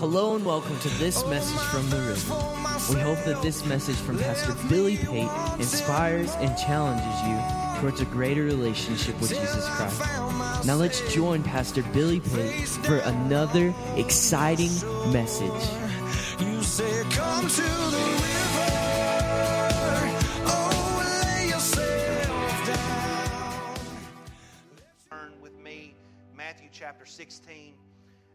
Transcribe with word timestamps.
Hello 0.00 0.34
and 0.34 0.46
welcome 0.46 0.78
to 0.78 0.88
this 0.98 1.26
message 1.26 1.60
from 1.60 1.90
the 1.90 1.98
river. 1.98 2.34
We 2.88 3.00
hope 3.00 3.22
that 3.26 3.42
this 3.42 3.66
message 3.66 3.96
from 3.96 4.18
Pastor 4.18 4.54
Billy 4.70 4.96
Pate 4.96 5.28
inspires 5.58 6.32
and 6.36 6.56
challenges 6.56 7.20
you 7.28 7.80
towards 7.82 8.00
a 8.00 8.06
greater 8.06 8.44
relationship 8.44 9.20
with 9.20 9.28
Jesus 9.28 9.68
Christ. 9.68 10.00
Now 10.66 10.76
let's 10.76 11.12
join 11.12 11.42
Pastor 11.42 11.82
Billy 11.92 12.20
Pate 12.20 12.66
for 12.66 12.96
another 12.96 13.74
exciting 13.96 14.72
message. 15.12 15.68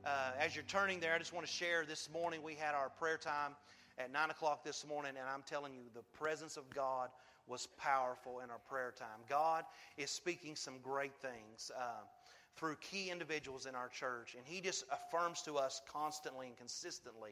Uh, 0.06 0.30
as 0.40 0.56
you're 0.56 0.64
turning 0.66 1.00
there, 1.00 1.16
I 1.16 1.18
just 1.18 1.34
want 1.34 1.48
to 1.48 1.52
share 1.52 1.84
this 1.84 2.10
morning 2.14 2.44
we 2.44 2.54
had 2.54 2.76
our 2.76 2.90
prayer 2.90 3.18
time 3.18 3.54
at 3.98 4.14
9 4.14 4.30
o'clock 4.30 4.64
this 4.64 4.86
morning, 4.88 5.14
and 5.20 5.28
I'm 5.28 5.42
telling 5.48 5.74
you, 5.74 5.82
the 5.96 6.04
presence 6.16 6.58
of 6.58 6.70
God 6.70 7.10
was 7.48 7.68
powerful 7.80 8.42
in 8.42 8.52
our 8.52 8.60
prayer 8.70 8.94
time. 8.96 9.26
God 9.28 9.64
is 9.98 10.12
speaking 10.12 10.56
some 10.56 10.76
great 10.84 11.16
things 11.16 11.72
uh, 11.76 12.04
through 12.56 12.76
key 12.82 13.10
individuals 13.10 13.66
in 13.66 13.74
our 13.74 13.90
church, 13.90 14.36
and 14.38 14.46
He 14.46 14.62
just 14.62 14.86
affirms 14.92 15.42
to 15.42 15.58
us 15.58 15.82
constantly 15.92 16.46
and 16.46 16.58
consistently 16.58 17.32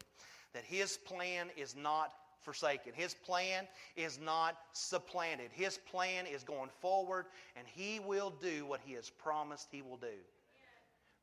that 0.56 0.64
His 0.64 0.98
plan 0.98 1.50
is 1.56 1.76
not 1.76 2.12
forsaken. 2.42 2.94
His 2.96 3.14
plan 3.14 3.68
is 3.96 4.20
not 4.20 4.58
supplanted. 4.72 5.52
His 5.52 5.78
plan 5.78 6.26
is 6.26 6.44
going 6.44 6.72
forward, 6.82 7.28
and 7.56 7.68
He 7.68 8.00
will 8.00 8.34
do 8.42 8.66
what 8.66 8.82
He 8.84 8.94
has 8.94 9.12
promised 9.12 9.68
He 9.72 9.84
will 9.84 9.98
do. 9.98 10.18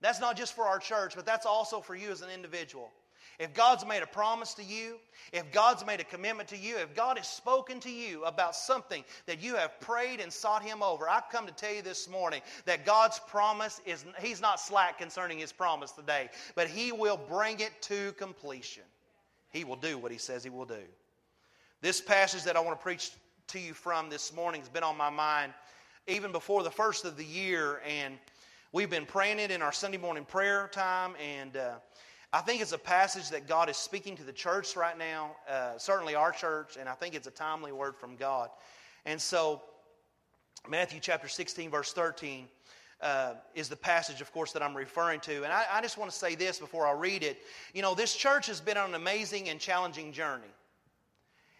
That's 0.00 0.20
not 0.20 0.36
just 0.36 0.54
for 0.54 0.64
our 0.64 0.78
church, 0.78 1.14
but 1.14 1.26
that's 1.26 1.46
also 1.46 1.80
for 1.80 1.94
you 1.94 2.10
as 2.10 2.22
an 2.22 2.30
individual. 2.30 2.90
If 3.38 3.54
God's 3.54 3.86
made 3.86 4.02
a 4.02 4.06
promise 4.06 4.52
to 4.54 4.62
you, 4.62 4.96
if 5.32 5.50
God's 5.50 5.86
made 5.86 5.98
a 6.00 6.04
commitment 6.04 6.50
to 6.50 6.58
you, 6.58 6.76
if 6.76 6.94
God 6.94 7.16
has 7.16 7.26
spoken 7.26 7.80
to 7.80 7.90
you 7.90 8.22
about 8.24 8.54
something 8.54 9.02
that 9.24 9.40
you 9.40 9.56
have 9.56 9.80
prayed 9.80 10.20
and 10.20 10.30
sought 10.30 10.62
Him 10.62 10.82
over, 10.82 11.08
I've 11.08 11.30
come 11.30 11.46
to 11.46 11.52
tell 11.52 11.72
you 11.72 11.80
this 11.80 12.06
morning 12.06 12.42
that 12.66 12.84
God's 12.84 13.18
promise 13.28 13.80
is, 13.86 14.04
He's 14.20 14.42
not 14.42 14.60
slack 14.60 14.98
concerning 14.98 15.38
His 15.38 15.52
promise 15.52 15.92
today, 15.92 16.28
but 16.54 16.68
He 16.68 16.92
will 16.92 17.16
bring 17.16 17.60
it 17.60 17.72
to 17.82 18.12
completion. 18.12 18.82
He 19.50 19.64
will 19.64 19.76
do 19.76 19.96
what 19.96 20.12
He 20.12 20.18
says 20.18 20.44
He 20.44 20.50
will 20.50 20.66
do. 20.66 20.84
This 21.80 22.00
passage 22.00 22.44
that 22.44 22.56
I 22.56 22.60
want 22.60 22.78
to 22.78 22.82
preach 22.82 23.10
to 23.48 23.58
you 23.58 23.72
from 23.72 24.10
this 24.10 24.34
morning 24.34 24.60
has 24.60 24.68
been 24.68 24.82
on 24.84 24.98
my 24.98 25.08
mind 25.08 25.54
even 26.06 26.32
before 26.32 26.62
the 26.62 26.70
first 26.70 27.04
of 27.04 27.16
the 27.16 27.24
year, 27.24 27.80
and 27.86 28.18
we've 28.72 28.90
been 28.90 29.06
praying 29.06 29.40
it 29.40 29.50
in 29.50 29.62
our 29.62 29.72
Sunday 29.72 29.98
morning 29.98 30.24
prayer 30.24 30.68
time, 30.72 31.14
and 31.20 31.56
uh, 31.56 31.74
I 32.32 32.40
think 32.40 32.62
it's 32.62 32.72
a 32.72 32.78
passage 32.78 33.30
that 33.30 33.48
God 33.48 33.68
is 33.68 33.76
speaking 33.76 34.16
to 34.16 34.22
the 34.22 34.32
church 34.32 34.76
right 34.76 34.96
now, 34.96 35.32
uh, 35.48 35.76
certainly 35.76 36.14
our 36.14 36.30
church, 36.30 36.76
and 36.78 36.88
I 36.88 36.92
think 36.92 37.14
it's 37.14 37.26
a 37.26 37.32
timely 37.32 37.72
word 37.72 37.96
from 37.96 38.14
God. 38.14 38.48
And 39.04 39.20
so, 39.20 39.62
Matthew 40.68 41.00
chapter 41.00 41.28
16, 41.28 41.70
verse 41.70 41.92
13. 41.92 42.46
Uh, 43.02 43.32
is 43.54 43.70
the 43.70 43.76
passage, 43.76 44.20
of 44.20 44.30
course, 44.30 44.52
that 44.52 44.62
I'm 44.62 44.76
referring 44.76 45.20
to. 45.20 45.42
And 45.42 45.50
I, 45.50 45.64
I 45.72 45.80
just 45.80 45.96
want 45.96 46.10
to 46.10 46.16
say 46.18 46.34
this 46.34 46.58
before 46.58 46.86
I 46.86 46.92
read 46.92 47.22
it. 47.22 47.38
You 47.72 47.80
know, 47.80 47.94
this 47.94 48.14
church 48.14 48.46
has 48.48 48.60
been 48.60 48.76
on 48.76 48.90
an 48.90 48.94
amazing 48.94 49.48
and 49.48 49.58
challenging 49.58 50.12
journey. 50.12 50.52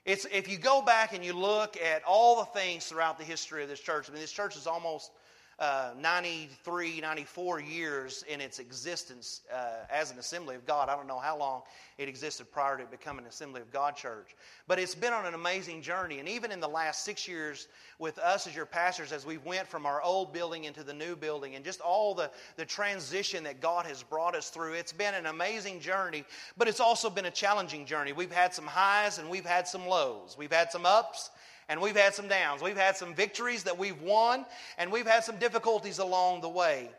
It's, 0.04 0.26
if 0.30 0.50
you 0.50 0.58
go 0.58 0.82
back 0.82 1.14
and 1.14 1.24
you 1.24 1.32
look 1.32 1.78
at 1.78 2.02
all 2.04 2.40
the 2.40 2.44
things 2.44 2.84
throughout 2.84 3.16
the 3.16 3.24
history 3.24 3.62
of 3.62 3.70
this 3.70 3.80
church, 3.80 4.10
I 4.10 4.12
mean, 4.12 4.20
this 4.20 4.32
church 4.32 4.54
is 4.54 4.66
almost 4.66 5.12
uh, 5.60 5.90
93, 6.00 7.02
94 7.02 7.60
years 7.60 8.24
in 8.26 8.40
its 8.40 8.58
existence 8.58 9.42
uh, 9.54 9.84
as 9.90 10.10
an 10.10 10.18
Assembly 10.18 10.56
of 10.56 10.64
God. 10.64 10.88
I 10.88 10.96
don't 10.96 11.06
know 11.06 11.18
how 11.18 11.36
long 11.38 11.60
it 11.98 12.08
existed 12.08 12.50
prior 12.50 12.78
to 12.78 12.84
becoming 12.86 13.26
an 13.26 13.28
Assembly 13.28 13.60
of 13.60 13.70
God 13.70 13.94
church. 13.94 14.34
But 14.66 14.78
it's 14.78 14.94
been 14.94 15.12
on 15.12 15.26
an 15.26 15.34
amazing 15.34 15.82
journey. 15.82 16.18
And 16.18 16.26
even 16.26 16.50
in 16.50 16.60
the 16.60 16.68
last 16.68 17.04
six 17.04 17.28
years 17.28 17.68
with 17.98 18.18
us 18.18 18.46
as 18.46 18.56
your 18.56 18.64
pastors, 18.64 19.12
as 19.12 19.26
we 19.26 19.36
went 19.36 19.68
from 19.68 19.84
our 19.84 20.00
old 20.00 20.32
building 20.32 20.64
into 20.64 20.82
the 20.82 20.94
new 20.94 21.14
building 21.14 21.56
and 21.56 21.64
just 21.64 21.82
all 21.82 22.14
the, 22.14 22.30
the 22.56 22.64
transition 22.64 23.44
that 23.44 23.60
God 23.60 23.84
has 23.84 24.02
brought 24.02 24.34
us 24.34 24.48
through, 24.48 24.72
it's 24.72 24.94
been 24.94 25.12
an 25.12 25.26
amazing 25.26 25.80
journey, 25.80 26.24
but 26.56 26.68
it's 26.68 26.80
also 26.80 27.10
been 27.10 27.26
a 27.26 27.30
challenging 27.30 27.84
journey. 27.84 28.14
We've 28.14 28.32
had 28.32 28.54
some 28.54 28.66
highs 28.66 29.18
and 29.18 29.28
we've 29.28 29.44
had 29.44 29.68
some 29.68 29.86
lows. 29.86 30.36
We've 30.38 30.50
had 30.50 30.72
some 30.72 30.86
ups 30.86 31.30
and 31.70 31.80
we've 31.80 31.96
had 31.96 32.12
some 32.12 32.26
downs. 32.26 32.62
We've 32.62 32.76
had 32.76 32.96
some 32.96 33.14
victories 33.14 33.62
that 33.62 33.78
we've 33.78 34.02
won, 34.02 34.44
and 34.76 34.90
we've 34.90 35.06
had 35.06 35.22
some 35.22 35.36
difficulties 35.36 36.00
along 36.00 36.40
the 36.40 36.48
way. 36.48 36.90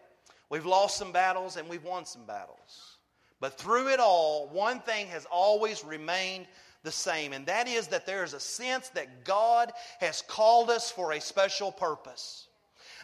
We've 0.49 0.65
lost 0.65 0.97
some 0.97 1.11
battles, 1.11 1.57
and 1.57 1.67
we've 1.67 1.83
won 1.83 2.05
some 2.05 2.25
battles. 2.25 2.97
But 3.41 3.57
through 3.57 3.89
it 3.89 3.99
all, 3.99 4.47
one 4.47 4.79
thing 4.79 5.07
has 5.07 5.25
always 5.29 5.83
remained 5.83 6.47
the 6.83 6.91
same, 6.91 7.33
and 7.33 7.45
that 7.47 7.67
is 7.67 7.87
that 7.87 8.05
there 8.05 8.23
is 8.23 8.33
a 8.33 8.39
sense 8.39 8.87
that 8.89 9.25
God 9.25 9.73
has 9.99 10.23
called 10.25 10.69
us 10.69 10.89
for 10.89 11.11
a 11.11 11.21
special 11.21 11.71
purpose 11.71 12.47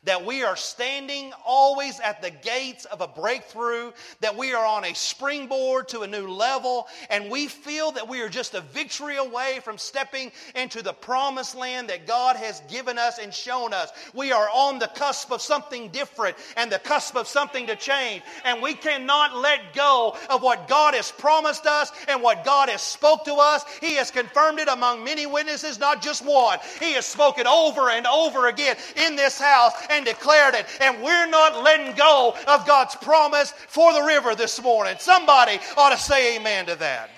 that 0.07 0.25
we 0.25 0.41
are 0.41 0.56
standing 0.56 1.34
always 1.45 2.00
at 2.00 2.22
the 2.22 2.29
gates 2.29 2.85
of 2.85 3.01
a 3.01 3.07
breakthrough, 3.07 3.91
that 4.22 4.38
we 4.38 4.53
are 4.53 4.66
on 4.66 4.85
a 4.85 4.94
springboard 4.95 5.90
to 5.90 6.01
a 6.01 6.07
new 6.07 6.29
level, 6.29 6.88
and 7.09 7.29
we 7.29 7.47
feel 7.47 7.91
that 7.91 8.07
we 8.07 8.22
are 8.22 8.29
just 8.29 8.53
a 8.53 8.62
victory 8.62 9.18
away 9.18 9.59
from 9.66 9.78
stepping 9.78 10.31
into 10.56 10.81
the 10.81 10.94
promised 10.94 11.56
land 11.56 11.90
that 11.90 12.07
God 12.07 12.38
has 12.38 12.62
given 12.69 12.97
us 12.97 13.19
and 13.19 13.34
shown 13.34 13.73
us. 13.73 13.91
We 14.13 14.31
are 14.31 14.50
on 14.53 14.79
the 14.79 14.88
cusp 14.88 15.29
of 15.29 15.41
something 15.41 15.90
different 15.90 16.38
and 16.56 16.72
the 16.72 16.79
cusp 16.79 17.18
of 17.18 17.28
something 17.28 17.68
to 17.68 17.75
change, 17.75 18.24
and 18.45 18.62
we 18.62 18.75
cannot 18.75 19.35
let 19.35 19.74
go 19.74 20.16
of 20.29 20.41
what 20.41 20.69
God 20.69 20.94
has 20.94 21.12
promised 21.12 21.66
us 21.66 21.91
and 22.07 22.22
what 22.22 22.45
God 22.45 22.69
has 22.69 22.81
spoke 22.81 23.25
to 23.25 23.34
us. 23.34 23.66
He 23.81 23.95
has 23.95 24.09
confirmed 24.09 24.59
it 24.59 24.69
among 24.69 25.03
many 25.03 25.25
witnesses, 25.25 25.79
not 25.79 26.01
just 26.01 26.25
one. 26.25 26.59
He 26.79 26.94
has 26.94 27.06
spoken 27.06 27.45
over 27.45 27.89
and 27.89 28.07
over 28.07 28.47
again 28.47 28.78
in 28.95 29.18
this 29.18 29.38
house 29.38 29.74
and 29.89 29.97
declared 30.03 30.56
it. 30.56 30.66
And 30.81 31.02
we're 31.02 31.28
not 31.28 31.63
letting 31.63 31.96
go 31.96 32.35
of 32.47 32.66
God's 32.66 32.96
promise 32.96 33.52
for 33.52 33.94
the 33.94 34.03
river 34.03 34.35
this 34.35 34.62
morning. 34.62 34.96
Somebody 35.00 35.59
ought 35.78 35.91
to 35.91 35.97
say 35.97 36.38
amen 36.38 36.68
to 36.68 36.75
that. 36.75 37.09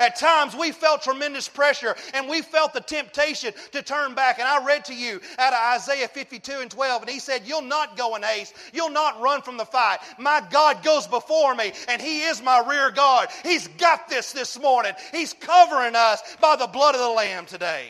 At 0.00 0.16
times 0.16 0.54
we 0.54 0.72
felt 0.72 1.02
tremendous 1.02 1.48
pressure 1.48 1.96
and 2.14 2.28
we 2.28 2.42
felt 2.42 2.72
the 2.72 2.80
temptation 2.80 3.52
to 3.72 3.82
turn 3.82 4.14
back. 4.14 4.38
And 4.38 4.48
I 4.48 4.64
read 4.64 4.84
to 4.86 4.94
you 4.94 5.20
out 5.38 5.52
of 5.52 5.80
Isaiah 5.80 6.08
52 6.08 6.52
and 6.60 6.70
12, 6.70 7.02
and 7.02 7.10
he 7.10 7.18
said, 7.18 7.42
You'll 7.46 7.62
not 7.62 7.96
go 7.96 8.16
in 8.16 8.22
haste. 8.22 8.54
You'll 8.72 8.90
not 8.90 9.20
run 9.20 9.42
from 9.42 9.56
the 9.56 9.64
fight. 9.64 9.98
My 10.18 10.42
God 10.50 10.82
goes 10.82 11.06
before 11.06 11.54
me, 11.54 11.72
and 11.88 12.00
he 12.00 12.22
is 12.22 12.42
my 12.42 12.64
rear 12.66 12.90
guard. 12.90 13.28
He's 13.42 13.68
got 13.68 14.08
this 14.08 14.32
this 14.32 14.58
morning. 14.60 14.92
He's 15.12 15.32
covering 15.32 15.94
us 15.94 16.36
by 16.40 16.56
the 16.56 16.66
blood 16.66 16.94
of 16.94 17.00
the 17.00 17.08
Lamb 17.08 17.46
today. 17.46 17.88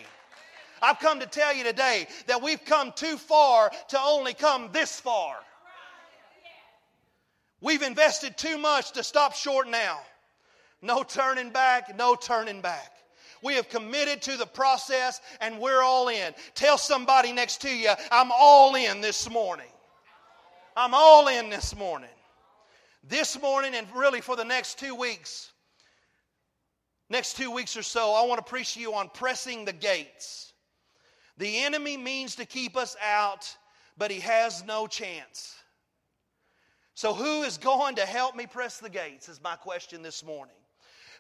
I've 0.83 0.99
come 0.99 1.21
to 1.21 1.27
tell 1.27 1.55
you 1.55 1.65
today 1.65 2.07
that 2.27 2.43
we've 2.43 2.65
come 2.65 2.93
too 2.93 3.17
far 3.17 3.71
to 3.89 4.01
only 4.01 4.35
come 4.35 4.71
this 4.73 5.01
far. 5.01 5.37
We've 7.61 7.83
invested 7.83 8.37
too 8.37 8.59
much 8.59 8.93
to 8.93 9.03
stop 9.03 9.35
short 9.35 9.69
now. 9.69 9.99
No 10.83 11.03
turning 11.03 11.51
back, 11.51 11.97
no 11.97 12.15
turning 12.15 12.61
back. 12.61 12.93
We 13.43 13.55
have 13.55 13.69
committed 13.69 14.23
to 14.23 14.37
the 14.37 14.47
process 14.47 15.21
and 15.41 15.59
we're 15.59 15.83
all 15.83 16.09
in. 16.09 16.35
Tell 16.55 16.79
somebody 16.79 17.33
next 17.33 17.63
to 17.63 17.75
you, 17.75 17.91
I'm 18.11 18.31
all 18.33 18.75
in 18.75 19.01
this 19.01 19.31
morning. 19.31 19.67
I'm 20.77 20.95
all 20.95 21.29
in 21.29 21.49
this 21.49 21.75
morning. 21.75 22.11
This 23.03 23.41
morning 23.41 23.75
and 23.75 23.87
really 23.95 24.21
for 24.21 24.37
the 24.37 24.45
next 24.45 24.79
two 24.79 24.95
weeks, 24.95 25.53
next 27.09 27.37
two 27.37 27.51
weeks 27.51 27.77
or 27.77 27.83
so, 27.83 28.13
I 28.13 28.27
want 28.27 28.45
to 28.45 28.51
preach 28.51 28.75
to 28.75 28.81
you 28.81 28.95
on 28.95 29.09
pressing 29.15 29.65
the 29.65 29.73
gates. 29.73 30.46
The 31.39 31.59
enemy 31.59 31.97
means 31.97 32.37
to 32.37 32.47
keep 32.47 32.77
us 32.77 32.97
out, 33.03 33.55
but 33.99 34.11
he 34.11 34.21
has 34.21 34.65
no 34.65 34.87
chance. 34.87 35.55
So, 36.95 37.13
who 37.13 37.43
is 37.43 37.59
going 37.59 37.97
to 37.97 38.07
help 38.07 38.35
me 38.35 38.47
press 38.47 38.79
the 38.79 38.89
gates? 38.89 39.29
Is 39.29 39.41
my 39.43 39.57
question 39.57 40.03
this 40.03 40.25
morning. 40.25 40.57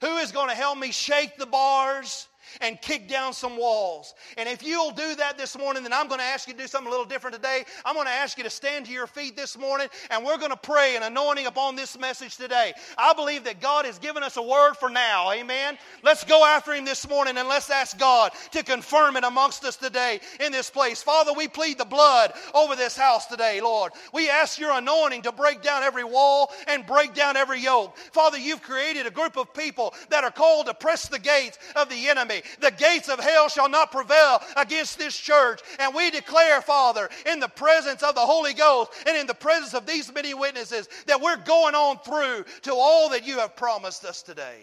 Who 0.00 0.16
is 0.16 0.32
going 0.32 0.48
to 0.48 0.54
help 0.54 0.78
me 0.78 0.90
shake 0.90 1.36
the 1.36 1.46
bars 1.46 2.28
and 2.60 2.80
kick 2.80 3.08
down 3.08 3.32
some 3.32 3.56
walls. 3.56 4.14
And 4.36 4.48
if 4.48 4.62
you'll 4.62 4.90
do 4.90 5.14
that 5.16 5.38
this 5.38 5.56
morning, 5.58 5.82
then 5.82 5.92
I'm 5.92 6.08
going 6.08 6.20
to 6.20 6.26
ask 6.26 6.48
you 6.48 6.54
to 6.54 6.60
do 6.60 6.66
something 6.66 6.88
a 6.88 6.90
little 6.90 7.06
different 7.06 7.36
today. 7.36 7.64
I'm 7.84 7.94
going 7.94 8.06
to 8.06 8.12
ask 8.12 8.38
you 8.38 8.44
to 8.44 8.50
stand 8.50 8.86
to 8.86 8.92
your 8.92 9.06
feet 9.06 9.36
this 9.36 9.58
morning 9.58 9.88
and 10.10 10.24
we're 10.24 10.38
going 10.38 10.50
to 10.50 10.56
pray 10.56 10.96
an 10.96 11.02
anointing 11.02 11.46
upon 11.46 11.76
this 11.76 11.98
message 11.98 12.36
today. 12.36 12.72
I 12.96 13.12
believe 13.14 13.44
that 13.44 13.60
God 13.60 13.84
has 13.84 13.98
given 13.98 14.22
us 14.22 14.36
a 14.36 14.42
word 14.42 14.74
for 14.74 14.90
now. 14.90 15.30
Amen. 15.32 15.78
Let's 16.02 16.24
go 16.24 16.44
after 16.44 16.72
Him 16.72 16.84
this 16.84 17.08
morning 17.08 17.36
and 17.36 17.48
let's 17.48 17.70
ask 17.70 17.98
God 17.98 18.32
to 18.52 18.62
confirm 18.62 19.16
it 19.16 19.24
amongst 19.24 19.64
us 19.64 19.76
today 19.76 20.20
in 20.40 20.52
this 20.52 20.70
place. 20.70 21.02
Father, 21.02 21.32
we 21.32 21.48
plead 21.48 21.78
the 21.78 21.84
blood 21.84 22.32
over 22.54 22.76
this 22.76 22.96
house 22.96 23.26
today, 23.26 23.60
Lord. 23.60 23.92
We 24.12 24.28
ask 24.28 24.58
your 24.58 24.72
anointing 24.72 25.22
to 25.22 25.32
break 25.32 25.62
down 25.62 25.82
every 25.82 26.04
wall 26.04 26.52
and 26.68 26.86
break 26.86 27.14
down 27.14 27.36
every 27.36 27.60
yoke. 27.60 27.96
Father, 27.96 28.38
you've 28.38 28.62
created 28.62 29.06
a 29.06 29.10
group 29.10 29.36
of 29.36 29.52
people 29.54 29.94
that 30.10 30.24
are 30.24 30.30
called 30.30 30.66
to 30.66 30.74
press 30.74 31.08
the 31.08 31.18
gates 31.18 31.58
of 31.74 31.88
the 31.88 32.08
enemy. 32.08 32.35
Enemy. 32.36 32.48
The 32.60 32.70
gates 32.70 33.08
of 33.08 33.20
hell 33.20 33.48
shall 33.48 33.68
not 33.68 33.92
prevail 33.92 34.42
against 34.56 34.98
this 34.98 35.16
church. 35.16 35.60
And 35.78 35.94
we 35.94 36.10
declare, 36.10 36.60
Father, 36.60 37.08
in 37.30 37.40
the 37.40 37.48
presence 37.48 38.02
of 38.02 38.14
the 38.14 38.20
Holy 38.20 38.54
Ghost 38.54 38.92
and 39.06 39.16
in 39.16 39.26
the 39.26 39.34
presence 39.34 39.74
of 39.74 39.86
these 39.86 40.12
many 40.12 40.34
witnesses, 40.34 40.88
that 41.06 41.20
we're 41.20 41.36
going 41.36 41.74
on 41.74 41.98
through 41.98 42.44
to 42.62 42.74
all 42.74 43.08
that 43.10 43.26
you 43.26 43.38
have 43.38 43.56
promised 43.56 44.04
us 44.04 44.22
today. 44.22 44.58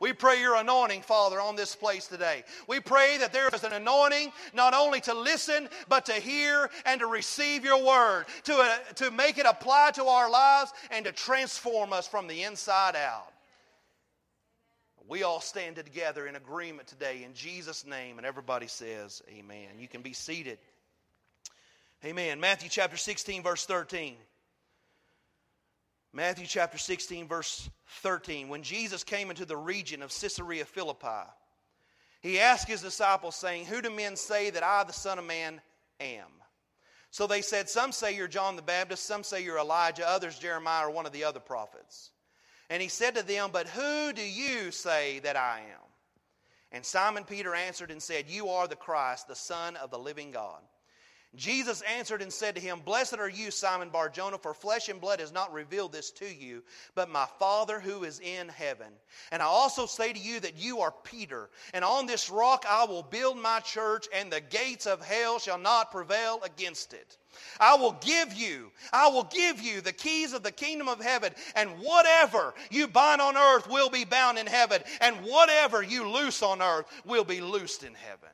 We 0.00 0.12
pray 0.12 0.40
your 0.40 0.54
anointing, 0.54 1.02
Father, 1.02 1.40
on 1.40 1.56
this 1.56 1.74
place 1.74 2.06
today. 2.06 2.44
We 2.68 2.78
pray 2.78 3.18
that 3.18 3.32
there 3.32 3.48
is 3.52 3.64
an 3.64 3.72
anointing 3.72 4.30
not 4.54 4.72
only 4.72 5.00
to 5.00 5.14
listen, 5.14 5.68
but 5.88 6.06
to 6.06 6.12
hear 6.12 6.70
and 6.86 7.00
to 7.00 7.06
receive 7.08 7.64
your 7.64 7.84
word, 7.84 8.26
to, 8.44 8.54
uh, 8.54 8.76
to 8.94 9.10
make 9.10 9.38
it 9.38 9.46
apply 9.46 9.90
to 9.94 10.04
our 10.04 10.30
lives 10.30 10.72
and 10.92 11.04
to 11.04 11.10
transform 11.10 11.92
us 11.92 12.06
from 12.06 12.28
the 12.28 12.44
inside 12.44 12.94
out. 12.94 13.32
We 15.08 15.22
all 15.22 15.40
stand 15.40 15.76
together 15.76 16.26
in 16.26 16.36
agreement 16.36 16.86
today 16.86 17.24
in 17.24 17.32
Jesus' 17.32 17.86
name, 17.86 18.18
and 18.18 18.26
everybody 18.26 18.66
says, 18.66 19.22
Amen. 19.30 19.78
You 19.78 19.88
can 19.88 20.02
be 20.02 20.12
seated. 20.12 20.58
Amen. 22.04 22.38
Matthew 22.40 22.68
chapter 22.68 22.98
16, 22.98 23.42
verse 23.42 23.64
13. 23.64 24.16
Matthew 26.12 26.46
chapter 26.46 26.76
16, 26.76 27.26
verse 27.26 27.70
13. 28.02 28.50
When 28.50 28.62
Jesus 28.62 29.02
came 29.02 29.30
into 29.30 29.46
the 29.46 29.56
region 29.56 30.02
of 30.02 30.10
Caesarea 30.10 30.66
Philippi, 30.66 31.26
he 32.20 32.38
asked 32.38 32.68
his 32.68 32.82
disciples, 32.82 33.34
saying, 33.34 33.64
Who 33.64 33.80
do 33.80 33.90
men 33.90 34.14
say 34.14 34.50
that 34.50 34.62
I, 34.62 34.84
the 34.84 34.92
Son 34.92 35.18
of 35.18 35.24
Man, 35.24 35.62
am? 36.00 36.28
So 37.10 37.26
they 37.26 37.40
said, 37.40 37.70
Some 37.70 37.92
say 37.92 38.14
you're 38.14 38.28
John 38.28 38.56
the 38.56 38.62
Baptist, 38.62 39.06
some 39.06 39.24
say 39.24 39.42
you're 39.42 39.58
Elijah, 39.58 40.06
others 40.06 40.38
Jeremiah 40.38 40.88
or 40.88 40.90
one 40.90 41.06
of 41.06 41.12
the 41.12 41.24
other 41.24 41.40
prophets. 41.40 42.10
And 42.70 42.82
he 42.82 42.88
said 42.88 43.14
to 43.14 43.22
them, 43.22 43.50
But 43.52 43.68
who 43.68 44.12
do 44.12 44.22
you 44.22 44.70
say 44.70 45.20
that 45.20 45.36
I 45.36 45.60
am? 45.60 45.88
And 46.70 46.84
Simon 46.84 47.24
Peter 47.24 47.54
answered 47.54 47.90
and 47.90 48.02
said, 48.02 48.28
You 48.28 48.48
are 48.48 48.68
the 48.68 48.76
Christ, 48.76 49.26
the 49.26 49.34
Son 49.34 49.76
of 49.76 49.90
the 49.90 49.98
living 49.98 50.30
God. 50.30 50.60
Jesus 51.36 51.82
answered 51.82 52.22
and 52.22 52.32
said 52.32 52.54
to 52.54 52.60
him, 52.60 52.80
Blessed 52.80 53.18
are 53.18 53.28
you, 53.28 53.50
Simon 53.50 53.90
Barjona, 53.90 54.38
for 54.38 54.54
flesh 54.54 54.88
and 54.88 54.98
blood 54.98 55.20
has 55.20 55.30
not 55.30 55.52
revealed 55.52 55.92
this 55.92 56.10
to 56.12 56.26
you, 56.26 56.62
but 56.94 57.10
my 57.10 57.26
Father 57.38 57.78
who 57.78 58.04
is 58.04 58.18
in 58.20 58.48
heaven. 58.48 58.88
And 59.30 59.42
I 59.42 59.44
also 59.44 59.84
say 59.84 60.12
to 60.12 60.18
you 60.18 60.40
that 60.40 60.56
you 60.56 60.80
are 60.80 60.94
Peter, 61.04 61.50
and 61.74 61.84
on 61.84 62.06
this 62.06 62.30
rock 62.30 62.64
I 62.66 62.84
will 62.86 63.02
build 63.02 63.36
my 63.36 63.60
church, 63.60 64.08
and 64.14 64.32
the 64.32 64.40
gates 64.40 64.86
of 64.86 65.04
hell 65.04 65.38
shall 65.38 65.58
not 65.58 65.92
prevail 65.92 66.40
against 66.42 66.94
it. 66.94 67.18
I 67.60 67.76
will 67.76 67.98
give 68.00 68.32
you, 68.32 68.72
I 68.90 69.08
will 69.08 69.24
give 69.24 69.60
you 69.60 69.82
the 69.82 69.92
keys 69.92 70.32
of 70.32 70.42
the 70.42 70.50
kingdom 70.50 70.88
of 70.88 71.00
heaven, 71.00 71.34
and 71.54 71.70
whatever 71.78 72.54
you 72.70 72.88
bind 72.88 73.20
on 73.20 73.36
earth 73.36 73.68
will 73.68 73.90
be 73.90 74.04
bound 74.04 74.38
in 74.38 74.46
heaven, 74.46 74.82
and 75.02 75.14
whatever 75.16 75.82
you 75.82 76.08
loose 76.08 76.42
on 76.42 76.62
earth 76.62 76.86
will 77.04 77.24
be 77.24 77.42
loosed 77.42 77.82
in 77.82 77.92
heaven. 77.92 78.30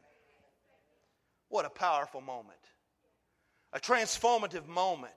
What 1.48 1.64
a 1.64 1.70
powerful 1.70 2.20
moment 2.20 2.58
a 3.74 3.80
transformative 3.80 4.66
moment. 4.66 5.12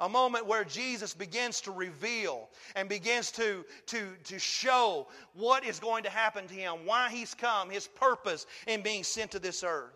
A 0.00 0.08
moment 0.08 0.46
where 0.46 0.64
Jesus 0.64 1.14
begins 1.14 1.60
to 1.62 1.70
reveal 1.70 2.48
and 2.74 2.88
begins 2.88 3.30
to, 3.32 3.64
to, 3.86 4.08
to 4.24 4.38
show 4.38 5.06
what 5.34 5.64
is 5.64 5.78
going 5.78 6.04
to 6.04 6.10
happen 6.10 6.48
to 6.48 6.54
him, 6.54 6.86
why 6.86 7.10
he's 7.10 7.34
come, 7.34 7.70
his 7.70 7.86
purpose 7.86 8.46
in 8.66 8.82
being 8.82 9.04
sent 9.04 9.32
to 9.32 9.38
this 9.38 9.62
earth. 9.62 9.92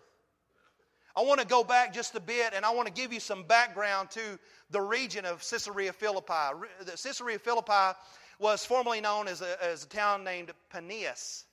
I 1.15 1.21
want 1.21 1.41
to 1.41 1.47
go 1.47 1.63
back 1.63 1.93
just 1.93 2.15
a 2.15 2.19
bit 2.19 2.53
and 2.55 2.63
I 2.63 2.69
want 2.71 2.87
to 2.87 2.93
give 2.93 3.11
you 3.11 3.19
some 3.19 3.43
background 3.43 4.11
to 4.11 4.39
the 4.69 4.79
region 4.79 5.25
of 5.25 5.43
Caesarea 5.49 5.91
Philippi. 5.91 6.67
Caesarea 6.85 7.39
Philippi 7.39 7.97
was 8.39 8.65
formerly 8.65 9.01
known 9.01 9.27
as 9.27 9.41
a, 9.41 9.61
as 9.63 9.83
a 9.83 9.87
town 9.87 10.23
named 10.23 10.51
Panias. 10.71 11.45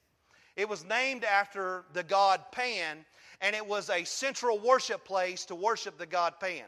It 0.54 0.68
was 0.68 0.84
named 0.84 1.24
after 1.24 1.84
the 1.92 2.02
god 2.02 2.40
Pan, 2.52 3.04
and 3.44 3.54
it 3.54 3.64
was 3.64 3.90
a 3.90 4.04
central 4.04 4.58
worship 4.58 5.04
place 5.04 5.44
to 5.44 5.54
worship 5.54 5.98
the 5.98 6.06
god 6.06 6.40
Pan. 6.40 6.64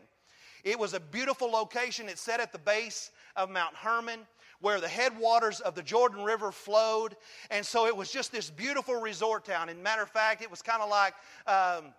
It 0.63 0.79
was 0.79 0.93
a 0.93 1.01
beautiful 1.01 1.51
location. 1.51 2.07
It 2.09 2.19
set 2.19 2.39
at 2.39 2.53
the 2.53 2.59
base 2.59 3.11
of 3.35 3.49
Mount 3.49 3.75
Hermon 3.75 4.21
where 4.61 4.79
the 4.81 4.89
headwaters 4.89 5.61
of 5.61 5.75
the 5.75 5.83
Jordan 5.83 6.23
River 6.23 6.53
flowed. 6.53 7.17
And 7.51 7.65
so 7.65 7.87
it 7.87 7.97
was 7.97 8.11
just 8.13 8.31
this 8.31 8.51
beautiful 8.51 9.01
resort 9.01 9.47
town. 9.47 9.71
And 9.71 9.83
matter 9.83 10.03
of 10.03 10.11
fact, 10.11 10.43
it 10.43 10.51
was 10.51 10.63
kind 10.63 10.83
of 10.83 10.91
like. 10.91 11.15
Um, 11.47 11.95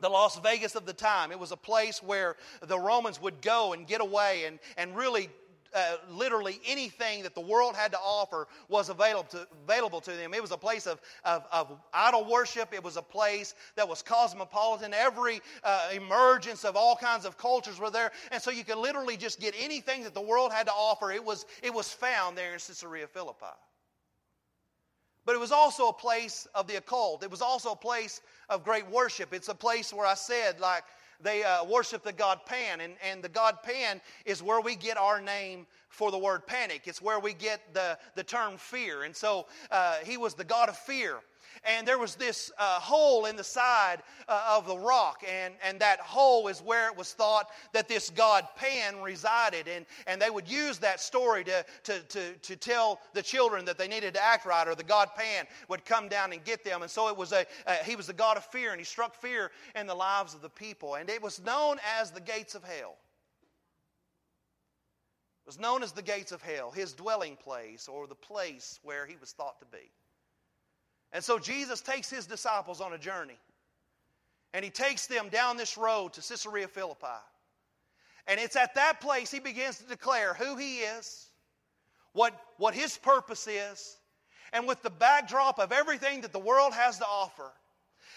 the 0.00 0.08
Las 0.08 0.38
Vegas 0.40 0.74
of 0.74 0.84
the 0.84 0.92
time. 0.92 1.30
It 1.30 1.38
was 1.38 1.52
a 1.52 1.56
place 1.56 2.02
where 2.02 2.36
the 2.62 2.78
Romans 2.78 3.20
would 3.20 3.40
go 3.40 3.72
and 3.72 3.86
get 3.86 4.00
away 4.00 4.46
and, 4.46 4.58
and 4.76 4.96
really 4.96 5.28
uh, 5.74 5.96
literally 6.10 6.60
anything 6.66 7.22
that 7.22 7.34
the 7.34 7.40
world 7.40 7.74
had 7.74 7.92
to 7.92 7.98
offer 7.98 8.46
was 8.68 8.88
available 8.88 9.28
to, 9.30 9.46
available 9.64 10.00
to 10.00 10.12
them. 10.12 10.34
It 10.34 10.42
was 10.42 10.52
a 10.52 10.56
place 10.56 10.86
of, 10.86 11.00
of, 11.24 11.44
of 11.52 11.78
idol 11.92 12.24
worship, 12.24 12.72
it 12.72 12.82
was 12.82 12.96
a 12.96 13.02
place 13.02 13.54
that 13.76 13.88
was 13.88 14.02
cosmopolitan. 14.02 14.94
Every 14.94 15.40
uh, 15.64 15.90
emergence 15.94 16.64
of 16.64 16.76
all 16.76 16.96
kinds 16.96 17.24
of 17.24 17.36
cultures 17.38 17.78
were 17.78 17.90
there. 17.90 18.12
And 18.30 18.42
so 18.42 18.50
you 18.50 18.64
could 18.64 18.78
literally 18.78 19.16
just 19.16 19.40
get 19.40 19.54
anything 19.58 20.02
that 20.04 20.14
the 20.14 20.20
world 20.20 20.52
had 20.52 20.66
to 20.66 20.72
offer, 20.72 21.10
it 21.10 21.24
was, 21.24 21.46
it 21.62 21.72
was 21.72 21.88
found 21.88 22.36
there 22.36 22.52
in 22.52 22.58
Caesarea 22.58 23.06
Philippi. 23.06 23.46
But 25.24 25.36
it 25.36 25.38
was 25.38 25.52
also 25.52 25.88
a 25.88 25.92
place 25.92 26.48
of 26.54 26.66
the 26.66 26.76
occult. 26.76 27.22
It 27.22 27.30
was 27.30 27.42
also 27.42 27.72
a 27.72 27.76
place 27.76 28.20
of 28.48 28.64
great 28.64 28.88
worship. 28.90 29.32
It's 29.32 29.48
a 29.48 29.54
place 29.54 29.92
where 29.92 30.06
I 30.06 30.14
said, 30.14 30.58
like, 30.58 30.82
they 31.22 31.44
uh, 31.44 31.64
worship 31.64 32.02
the 32.02 32.12
god 32.12 32.40
Pan, 32.46 32.80
and, 32.80 32.94
and 33.08 33.22
the 33.22 33.28
god 33.28 33.62
Pan 33.62 34.00
is 34.24 34.42
where 34.42 34.60
we 34.60 34.76
get 34.76 34.96
our 34.96 35.20
name 35.20 35.66
for 35.88 36.10
the 36.10 36.18
word 36.18 36.46
panic. 36.46 36.82
It's 36.86 37.02
where 37.02 37.20
we 37.20 37.34
get 37.34 37.74
the, 37.74 37.98
the 38.14 38.24
term 38.24 38.56
fear. 38.56 39.02
And 39.02 39.14
so 39.14 39.46
uh, 39.70 39.96
he 40.04 40.16
was 40.16 40.34
the 40.34 40.44
god 40.44 40.68
of 40.68 40.76
fear 40.76 41.20
and 41.64 41.86
there 41.86 41.98
was 41.98 42.14
this 42.14 42.50
uh, 42.58 42.80
hole 42.80 43.26
in 43.26 43.36
the 43.36 43.44
side 43.44 44.02
uh, 44.28 44.56
of 44.56 44.66
the 44.66 44.76
rock, 44.76 45.22
and, 45.28 45.54
and 45.64 45.80
that 45.80 46.00
hole 46.00 46.48
is 46.48 46.60
where 46.60 46.88
it 46.88 46.96
was 46.96 47.12
thought 47.12 47.48
that 47.72 47.88
this 47.88 48.10
god 48.10 48.46
Pan 48.56 49.00
resided. 49.02 49.68
And, 49.68 49.86
and 50.06 50.20
they 50.20 50.30
would 50.30 50.50
use 50.50 50.78
that 50.78 51.00
story 51.00 51.44
to, 51.44 51.64
to, 51.84 52.00
to, 52.00 52.32
to 52.32 52.56
tell 52.56 53.00
the 53.14 53.22
children 53.22 53.64
that 53.64 53.78
they 53.78 53.88
needed 53.88 54.14
to 54.14 54.24
act 54.24 54.46
right, 54.46 54.66
or 54.66 54.74
the 54.74 54.82
god 54.82 55.10
Pan 55.16 55.46
would 55.68 55.84
come 55.84 56.08
down 56.08 56.32
and 56.32 56.42
get 56.44 56.64
them. 56.64 56.82
And 56.82 56.90
so 56.90 57.08
it 57.08 57.16
was 57.16 57.32
a, 57.32 57.46
uh, 57.66 57.76
he 57.84 57.96
was 57.96 58.06
the 58.06 58.12
god 58.12 58.36
of 58.36 58.44
fear, 58.46 58.70
and 58.70 58.80
he 58.80 58.84
struck 58.84 59.14
fear 59.14 59.50
in 59.76 59.86
the 59.86 59.94
lives 59.94 60.34
of 60.34 60.42
the 60.42 60.48
people. 60.50 60.96
And 60.96 61.08
it 61.08 61.22
was 61.22 61.40
known 61.44 61.78
as 62.00 62.10
the 62.10 62.20
gates 62.20 62.54
of 62.54 62.64
hell. 62.64 62.96
It 65.44 65.48
was 65.48 65.58
known 65.58 65.82
as 65.82 65.90
the 65.90 66.02
gates 66.02 66.30
of 66.30 66.40
hell, 66.40 66.70
his 66.70 66.92
dwelling 66.92 67.36
place, 67.36 67.88
or 67.88 68.06
the 68.06 68.14
place 68.14 68.78
where 68.84 69.06
he 69.06 69.16
was 69.20 69.32
thought 69.32 69.58
to 69.58 69.66
be. 69.66 69.90
And 71.12 71.22
so 71.22 71.38
Jesus 71.38 71.80
takes 71.80 72.08
his 72.10 72.26
disciples 72.26 72.80
on 72.80 72.92
a 72.92 72.98
journey. 72.98 73.38
And 74.54 74.64
he 74.64 74.70
takes 74.70 75.06
them 75.06 75.28
down 75.28 75.56
this 75.56 75.76
road 75.76 76.12
to 76.14 76.20
Caesarea 76.20 76.68
Philippi. 76.68 77.06
And 78.26 78.38
it's 78.38 78.56
at 78.56 78.74
that 78.74 79.00
place 79.00 79.30
he 79.30 79.40
begins 79.40 79.78
to 79.78 79.84
declare 79.84 80.34
who 80.34 80.56
he 80.56 80.78
is, 80.78 81.26
what, 82.12 82.38
what 82.58 82.74
his 82.74 82.96
purpose 82.98 83.46
is, 83.46 83.96
and 84.52 84.66
with 84.66 84.82
the 84.82 84.90
backdrop 84.90 85.58
of 85.58 85.72
everything 85.72 86.20
that 86.20 86.32
the 86.32 86.38
world 86.38 86.74
has 86.74 86.98
to 86.98 87.06
offer, 87.06 87.50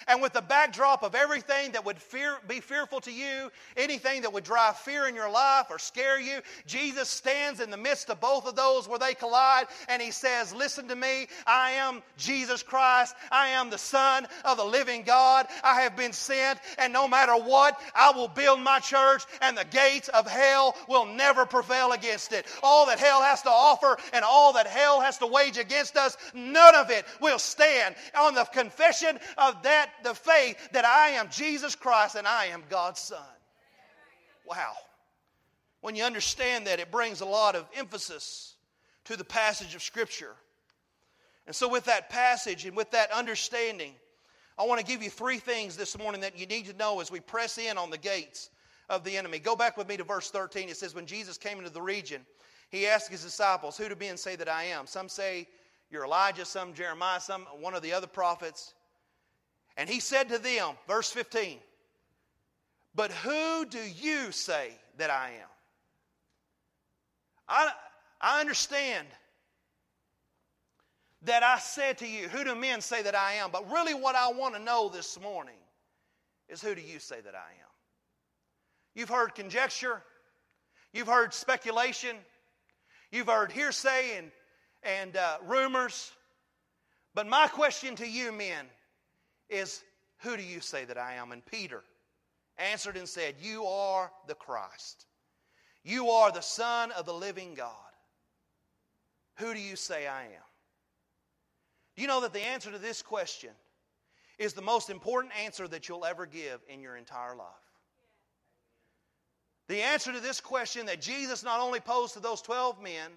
and 0.07 0.21
with 0.21 0.33
the 0.33 0.41
backdrop 0.41 1.03
of 1.03 1.15
everything 1.15 1.71
that 1.71 1.85
would 1.85 1.97
fear, 1.97 2.37
be 2.47 2.59
fearful 2.59 2.99
to 3.01 3.11
you, 3.11 3.51
anything 3.75 4.21
that 4.21 4.33
would 4.33 4.43
drive 4.43 4.77
fear 4.77 5.07
in 5.07 5.15
your 5.15 5.29
life 5.29 5.67
or 5.69 5.79
scare 5.79 6.19
you, 6.19 6.39
Jesus 6.67 7.09
stands 7.09 7.59
in 7.59 7.71
the 7.71 7.77
midst 7.77 8.09
of 8.09 8.19
both 8.19 8.45
of 8.45 8.55
those 8.55 8.87
where 8.87 8.99
they 8.99 9.13
collide 9.13 9.65
and 9.89 10.01
he 10.01 10.11
says, 10.11 10.53
Listen 10.53 10.87
to 10.87 10.95
me, 10.95 11.27
I 11.47 11.71
am 11.71 12.03
Jesus 12.17 12.61
Christ. 12.61 13.15
I 13.31 13.49
am 13.49 13.69
the 13.69 13.77
Son 13.77 14.27
of 14.43 14.57
the 14.57 14.63
living 14.63 15.03
God. 15.03 15.47
I 15.63 15.81
have 15.81 15.95
been 15.95 16.13
sent, 16.13 16.59
and 16.77 16.93
no 16.93 17.07
matter 17.07 17.33
what, 17.33 17.79
I 17.95 18.11
will 18.11 18.27
build 18.27 18.59
my 18.59 18.79
church, 18.79 19.23
and 19.41 19.57
the 19.57 19.65
gates 19.65 20.07
of 20.09 20.27
hell 20.27 20.75
will 20.87 21.05
never 21.05 21.45
prevail 21.45 21.91
against 21.91 22.31
it. 22.31 22.45
All 22.61 22.85
that 22.87 22.99
hell 22.99 23.21
has 23.21 23.41
to 23.43 23.49
offer 23.49 23.97
and 24.13 24.23
all 24.23 24.53
that 24.53 24.67
hell 24.67 25.01
has 25.01 25.17
to 25.19 25.27
wage 25.27 25.57
against 25.57 25.97
us, 25.97 26.17
none 26.33 26.75
of 26.75 26.89
it 26.89 27.05
will 27.19 27.39
stand 27.39 27.95
on 28.17 28.35
the 28.35 28.45
confession 28.45 29.19
of 29.37 29.61
that 29.63 29.89
the 30.03 30.13
faith 30.13 30.57
that 30.73 30.85
I 30.85 31.09
am 31.09 31.29
Jesus 31.29 31.75
Christ 31.75 32.15
and 32.15 32.27
I 32.27 32.45
am 32.47 32.63
God's 32.69 32.99
Son. 32.99 33.19
Wow. 34.47 34.73
When 35.81 35.95
you 35.95 36.03
understand 36.03 36.67
that, 36.67 36.79
it 36.79 36.91
brings 36.91 37.21
a 37.21 37.25
lot 37.25 37.55
of 37.55 37.67
emphasis 37.75 38.55
to 39.05 39.15
the 39.15 39.23
passage 39.23 39.75
of 39.75 39.83
Scripture. 39.83 40.35
And 41.47 41.55
so, 41.55 41.69
with 41.69 41.85
that 41.85 42.09
passage 42.09 42.65
and 42.65 42.75
with 42.75 42.91
that 42.91 43.11
understanding, 43.11 43.93
I 44.57 44.65
want 44.65 44.79
to 44.79 44.85
give 44.85 45.03
you 45.03 45.09
three 45.09 45.37
things 45.37 45.77
this 45.77 45.97
morning 45.97 46.21
that 46.21 46.39
you 46.39 46.45
need 46.45 46.65
to 46.65 46.73
know 46.73 47.01
as 47.01 47.11
we 47.11 47.19
press 47.19 47.57
in 47.57 47.77
on 47.77 47.89
the 47.89 47.97
gates 47.97 48.49
of 48.89 49.03
the 49.03 49.17
enemy. 49.17 49.39
Go 49.39 49.55
back 49.55 49.77
with 49.77 49.87
me 49.87 49.97
to 49.97 50.03
verse 50.03 50.31
13. 50.31 50.69
It 50.69 50.77
says, 50.77 50.95
When 50.95 51.05
Jesus 51.05 51.37
came 51.37 51.57
into 51.57 51.69
the 51.69 51.81
region, 51.81 52.25
he 52.69 52.87
asked 52.87 53.09
his 53.09 53.23
disciples, 53.23 53.77
Who 53.77 53.89
do 53.89 53.95
men 53.95 54.17
say 54.17 54.35
that 54.35 54.49
I 54.49 54.63
am? 54.65 54.87
Some 54.87 55.09
say 55.09 55.47
you're 55.91 56.05
Elijah, 56.05 56.45
some 56.45 56.73
Jeremiah, 56.73 57.19
some 57.19 57.43
one 57.59 57.75
of 57.75 57.81
the 57.81 57.93
other 57.93 58.07
prophets. 58.07 58.73
And 59.77 59.89
he 59.89 59.99
said 59.99 60.29
to 60.29 60.37
them, 60.37 60.75
verse 60.87 61.11
15, 61.11 61.59
But 62.93 63.11
who 63.11 63.65
do 63.65 63.79
you 63.79 64.31
say 64.31 64.71
that 64.97 65.09
I 65.09 65.31
am? 65.31 65.49
I, 67.47 67.71
I 68.21 68.39
understand 68.39 69.07
that 71.23 71.43
I 71.43 71.59
said 71.59 71.97
to 71.99 72.07
you, 72.07 72.27
Who 72.29 72.43
do 72.43 72.55
men 72.55 72.81
say 72.81 73.01
that 73.01 73.15
I 73.15 73.33
am? 73.33 73.51
But 73.51 73.69
really, 73.71 73.93
what 73.93 74.15
I 74.15 74.31
want 74.31 74.55
to 74.55 74.61
know 74.61 74.89
this 74.89 75.19
morning 75.19 75.55
is 76.47 76.61
who 76.61 76.75
do 76.75 76.81
you 76.81 76.99
say 76.99 77.19
that 77.21 77.35
I 77.35 77.37
am? 77.37 77.69
You've 78.93 79.09
heard 79.09 79.35
conjecture, 79.35 80.01
you've 80.93 81.07
heard 81.07 81.33
speculation, 81.33 82.15
you've 83.11 83.27
heard 83.27 83.51
hearsay 83.51 84.17
and, 84.17 84.31
and 84.83 85.17
uh, 85.17 85.37
rumors. 85.45 86.11
But 87.13 87.27
my 87.27 87.47
question 87.47 87.95
to 87.95 88.07
you, 88.07 88.31
men, 88.31 88.65
is 89.49 89.83
who 90.19 90.37
do 90.37 90.43
you 90.43 90.59
say 90.59 90.85
that 90.85 90.97
I 90.97 91.15
am? 91.15 91.31
And 91.31 91.45
Peter 91.45 91.83
answered 92.57 92.97
and 92.97 93.07
said, 93.07 93.35
You 93.39 93.65
are 93.65 94.11
the 94.27 94.35
Christ. 94.35 95.05
You 95.83 96.09
are 96.09 96.31
the 96.31 96.41
Son 96.41 96.91
of 96.91 97.05
the 97.05 97.13
living 97.13 97.53
God. 97.53 97.69
Who 99.37 99.53
do 99.53 99.59
you 99.59 99.75
say 99.75 100.07
I 100.07 100.23
am? 100.23 100.45
Do 101.95 102.01
you 102.01 102.07
know 102.07 102.21
that 102.21 102.33
the 102.33 102.45
answer 102.45 102.71
to 102.71 102.79
this 102.79 103.01
question 103.01 103.51
is 104.37 104.53
the 104.53 104.61
most 104.61 104.89
important 104.89 105.33
answer 105.43 105.67
that 105.67 105.87
you'll 105.87 106.05
ever 106.05 106.25
give 106.25 106.59
in 106.67 106.81
your 106.81 106.97
entire 106.97 107.35
life? 107.35 107.47
The 109.67 109.81
answer 109.81 110.11
to 110.11 110.19
this 110.19 110.39
question 110.39 110.85
that 110.87 111.01
Jesus 111.01 111.43
not 111.43 111.59
only 111.59 111.79
posed 111.79 112.13
to 112.13 112.19
those 112.19 112.41
12 112.41 112.81
men, 112.81 113.11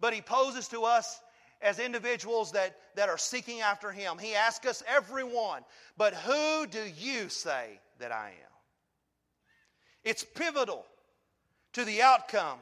but 0.00 0.12
he 0.12 0.20
poses 0.20 0.68
to 0.68 0.82
us 0.84 1.20
as 1.62 1.78
individuals 1.78 2.52
that, 2.52 2.76
that 2.96 3.08
are 3.08 3.18
seeking 3.18 3.60
after 3.60 3.92
him. 3.92 4.18
He 4.18 4.34
asks 4.34 4.66
us, 4.66 4.82
everyone, 4.86 5.62
but 5.96 6.14
who 6.14 6.66
do 6.66 6.82
you 6.98 7.28
say 7.28 7.80
that 7.98 8.12
I 8.12 8.28
am? 8.28 8.52
It's 10.04 10.24
pivotal 10.24 10.84
to 11.74 11.84
the 11.84 12.02
outcome 12.02 12.58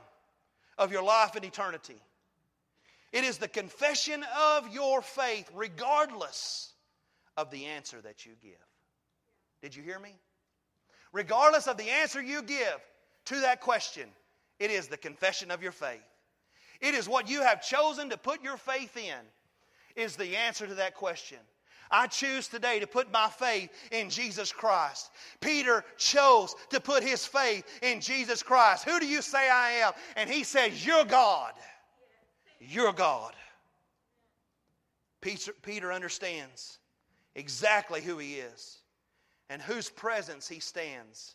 of 0.76 0.92
your 0.92 1.02
life 1.02 1.36
in 1.36 1.44
eternity. 1.44 2.00
It 3.12 3.24
is 3.24 3.38
the 3.38 3.48
confession 3.48 4.24
of 4.38 4.72
your 4.72 5.00
faith, 5.00 5.50
regardless 5.54 6.72
of 7.36 7.50
the 7.50 7.66
answer 7.66 8.00
that 8.00 8.26
you 8.26 8.32
give. 8.42 8.52
Did 9.62 9.74
you 9.74 9.82
hear 9.82 9.98
me? 9.98 10.14
Regardless 11.12 11.66
of 11.66 11.76
the 11.78 11.88
answer 11.88 12.20
you 12.20 12.42
give 12.42 12.80
to 13.26 13.40
that 13.40 13.60
question, 13.60 14.08
it 14.58 14.70
is 14.70 14.88
the 14.88 14.96
confession 14.96 15.50
of 15.50 15.62
your 15.62 15.72
faith. 15.72 16.02
It 16.80 16.94
is 16.94 17.08
what 17.08 17.28
you 17.28 17.42
have 17.42 17.62
chosen 17.62 18.10
to 18.10 18.16
put 18.16 18.42
your 18.42 18.56
faith 18.56 18.96
in, 18.96 19.14
is 19.96 20.16
the 20.16 20.36
answer 20.36 20.66
to 20.66 20.74
that 20.74 20.94
question. 20.94 21.38
I 21.90 22.06
choose 22.06 22.48
today 22.48 22.80
to 22.80 22.86
put 22.86 23.10
my 23.10 23.28
faith 23.28 23.70
in 23.90 24.10
Jesus 24.10 24.52
Christ. 24.52 25.10
Peter 25.40 25.84
chose 25.96 26.54
to 26.70 26.80
put 26.80 27.02
his 27.02 27.24
faith 27.24 27.64
in 27.82 28.00
Jesus 28.00 28.42
Christ. 28.42 28.84
Who 28.84 29.00
do 29.00 29.06
you 29.06 29.22
say 29.22 29.48
I 29.48 29.70
am? 29.70 29.92
And 30.16 30.28
he 30.28 30.44
says, 30.44 30.84
You're 30.84 31.06
God. 31.06 31.54
You're 32.60 32.92
God. 32.92 33.34
Peter, 35.20 35.52
Peter 35.62 35.92
understands 35.92 36.78
exactly 37.34 38.00
who 38.00 38.18
he 38.18 38.34
is 38.34 38.78
and 39.48 39.62
whose 39.62 39.88
presence 39.88 40.46
he 40.46 40.60
stands. 40.60 41.34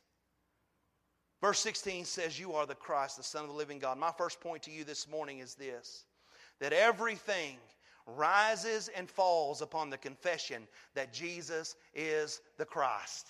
Verse 1.43 1.59
16 1.59 2.05
says, 2.05 2.39
You 2.39 2.53
are 2.53 2.65
the 2.65 2.73
Christ, 2.73 3.17
the 3.17 3.23
Son 3.23 3.41
of 3.43 3.49
the 3.49 3.55
living 3.55 3.77
God. 3.77 3.97
My 3.97 4.13
first 4.17 4.39
point 4.39 4.63
to 4.63 4.71
you 4.71 4.85
this 4.85 5.09
morning 5.09 5.39
is 5.39 5.55
this 5.55 6.05
that 6.61 6.71
everything 6.71 7.57
rises 8.07 8.89
and 8.95 9.09
falls 9.09 9.61
upon 9.61 9.89
the 9.89 9.97
confession 9.97 10.65
that 10.95 11.11
Jesus 11.11 11.75
is 11.93 12.39
the 12.57 12.63
Christ. 12.63 13.27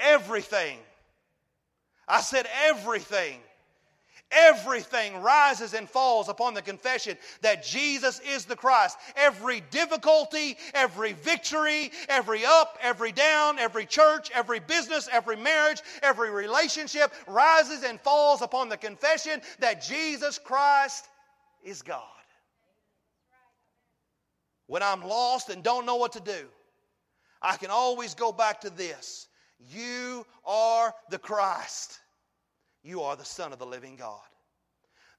Everything. 0.00 0.78
I 2.08 2.22
said 2.22 2.48
everything 2.64 3.38
Everything 4.30 5.20
rises 5.22 5.74
and 5.74 5.88
falls 5.88 6.28
upon 6.28 6.54
the 6.54 6.62
confession 6.62 7.16
that 7.42 7.64
Jesus 7.64 8.20
is 8.20 8.44
the 8.44 8.56
Christ. 8.56 8.96
Every 9.16 9.62
difficulty, 9.70 10.56
every 10.74 11.14
victory, 11.14 11.90
every 12.08 12.44
up, 12.44 12.78
every 12.80 13.12
down, 13.12 13.58
every 13.58 13.86
church, 13.86 14.30
every 14.34 14.60
business, 14.60 15.08
every 15.10 15.36
marriage, 15.36 15.82
every 16.02 16.30
relationship 16.30 17.12
rises 17.26 17.82
and 17.82 18.00
falls 18.00 18.42
upon 18.42 18.68
the 18.68 18.76
confession 18.76 19.40
that 19.58 19.82
Jesus 19.82 20.38
Christ 20.38 21.06
is 21.62 21.82
God. 21.82 22.04
When 24.66 24.82
I'm 24.84 25.02
lost 25.02 25.48
and 25.48 25.64
don't 25.64 25.84
know 25.84 25.96
what 25.96 26.12
to 26.12 26.20
do, 26.20 26.46
I 27.42 27.56
can 27.56 27.70
always 27.70 28.14
go 28.14 28.30
back 28.30 28.60
to 28.60 28.70
this 28.70 29.26
You 29.58 30.24
are 30.44 30.94
the 31.10 31.18
Christ. 31.18 31.98
You 32.82 33.02
are 33.02 33.16
the 33.16 33.24
Son 33.24 33.52
of 33.52 33.58
the 33.58 33.66
living 33.66 33.96
God. 33.96 34.20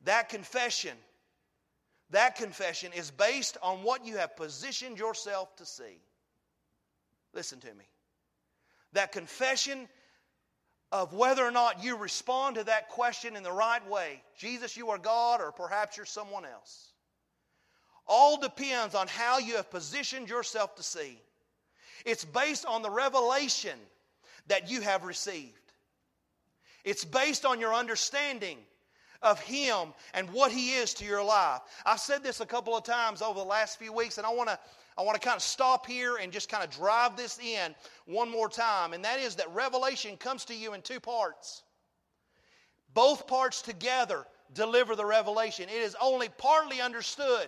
That 0.06 0.30
confession, 0.30 0.98
that 2.10 2.36
confession 2.36 2.92
is 2.94 3.12
based 3.12 3.58
on 3.62 3.84
what 3.84 4.06
you 4.06 4.18
have 4.18 4.36
positioned 4.36 4.98
yourself 4.98 5.56
to 5.58 5.66
see. 5.66 6.02
Listen 7.34 7.60
to 7.60 7.74
me. 7.74 7.86
That 8.94 9.12
confession 9.12 9.88
of 10.92 11.14
whether 11.14 11.46
or 11.46 11.52
not 11.52 11.84
you 11.84 11.96
respond 11.96 12.58
to 12.58 12.64
that 12.66 12.90
question 12.90 13.36
in 13.36 13.44
the 13.44 13.52
right 13.52 13.88
way 13.90 14.22
Jesus, 14.38 14.76
you 14.76 14.90
are 14.90 14.98
God, 14.98 15.40
or 15.40 15.52
perhaps 15.52 15.98
you're 15.98 16.06
someone 16.06 16.46
else 16.46 16.92
all 18.12 18.38
depends 18.38 18.94
on 18.94 19.08
how 19.08 19.40
you 19.40 19.56
have 19.56 19.72
positioned 19.72 20.28
yourself 20.28 20.76
to 20.76 20.84
see. 20.84 21.18
It's 22.06 22.26
based 22.26 22.66
on 22.66 22.82
the 22.82 22.90
revelation 22.90 23.80
that 24.48 24.70
you 24.70 24.82
have 24.82 25.06
received. 25.06 25.61
It's 26.84 27.06
based 27.06 27.46
on 27.46 27.60
your 27.60 27.74
understanding 27.74 28.58
of 29.22 29.40
Him 29.40 29.94
and 30.14 30.30
what 30.32 30.52
He 30.52 30.74
is 30.74 30.94
to 30.96 31.06
your 31.06 31.24
life. 31.24 31.62
I've 31.86 32.00
said 32.00 32.24
this 32.24 32.40
a 32.40 32.46
couple 32.46 32.76
of 32.76 32.84
times 32.84 33.22
over 33.22 33.40
the 33.40 33.46
last 33.46 33.78
few 33.78 33.94
weeks, 33.94 34.18
and 34.18 34.26
I 34.26 34.34
want 34.34 34.50
to 34.50 34.60
I 34.98 35.04
want 35.04 35.20
to 35.20 35.26
kind 35.26 35.38
of 35.38 35.42
stop 35.42 35.88
here 35.88 36.18
and 36.18 36.34
just 36.34 36.50
kind 36.50 36.64
of 36.64 36.70
drive 36.70 37.16
this 37.16 37.40
in 37.40 37.74
one 38.06 38.30
more 38.30 38.50
time, 38.50 38.94
and 38.94 39.06
that 39.06 39.20
is 39.20 39.36
that 39.38 39.52
revelation 39.54 40.18
comes 40.18 40.44
to 40.46 40.54
you 40.54 40.74
in 40.74 40.82
two 40.82 41.00
parts. 41.00 41.64
Both 42.94 43.26
parts 43.26 43.62
together 43.62 44.26
deliver 44.54 44.96
the 44.96 45.06
revelation. 45.06 45.70
It 45.70 45.82
is 45.82 45.96
only 46.02 46.30
partly 46.38 46.82
understood. 46.82 47.48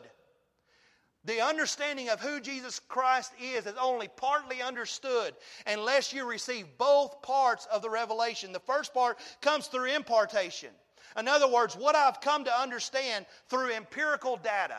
The 1.26 1.42
understanding 1.42 2.10
of 2.10 2.20
who 2.20 2.42
Jesus 2.42 2.80
Christ 2.80 3.32
is 3.42 3.66
is 3.66 3.76
only 3.80 4.10
partly 4.10 4.62
understood 4.62 5.34
unless 5.66 6.12
you 6.12 6.26
receive 6.26 6.78
both 6.78 7.22
parts 7.22 7.66
of 7.72 7.82
the 7.82 7.90
revelation. 7.90 8.52
The 8.52 8.60
first 8.60 8.94
part 8.94 9.20
comes 9.42 9.68
through 9.68 9.96
impartation. 9.96 10.70
In 11.18 11.28
other 11.30 11.48
words, 11.48 11.76
what 11.76 11.96
I've 11.96 12.20
come 12.20 12.44
to 12.44 12.60
understand 12.60 13.26
through 13.48 13.72
empirical 13.72 14.36
data. 14.36 14.78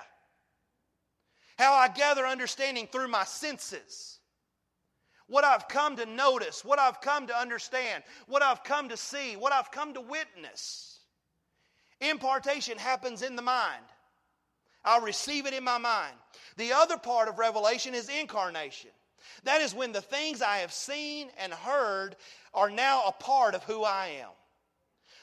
How 1.59 1.73
I 1.73 1.89
gather 1.89 2.27
understanding 2.27 2.89
through 2.89 3.09
my 3.09 3.25
senses. 3.25 4.19
What 5.27 5.45
I've 5.45 5.69
come 5.69 5.97
to 5.97 6.05
notice, 6.05 6.63
what 6.63 6.79
I've 6.79 7.01
come 7.01 7.29
to 7.29 7.37
understand, 7.37 8.05
what 8.27 8.43
I've 8.43 8.65
come 8.65 8.91
to 8.91 8.97
see, 8.99 9.37
what 9.37 9.53
I've 9.53 9.71
come 9.71 9.95
to 9.95 10.01
witness. 10.03 10.99
Impartation 12.01 12.77
happens 12.77 13.23
in 13.23 13.35
the 13.35 13.43
mind. 13.43 13.85
I'll 14.85 15.01
receive 15.01 15.47
it 15.47 15.55
in 15.55 15.65
my 15.65 15.79
mind. 15.79 16.15
The 16.57 16.73
other 16.73 16.99
part 16.99 17.29
of 17.29 17.39
revelation 17.39 17.95
is 17.95 18.09
incarnation. 18.09 18.91
That 19.45 19.61
is 19.61 19.75
when 19.75 19.93
the 19.93 20.01
things 20.01 20.43
I 20.43 20.59
have 20.59 20.73
seen 20.73 21.29
and 21.39 21.53
heard 21.53 22.17
are 22.53 22.71
now 22.71 23.05
a 23.07 23.13
part 23.13 23.55
of 23.55 23.65
who 23.65 23.83
I 23.83 24.09
am. 24.21 24.29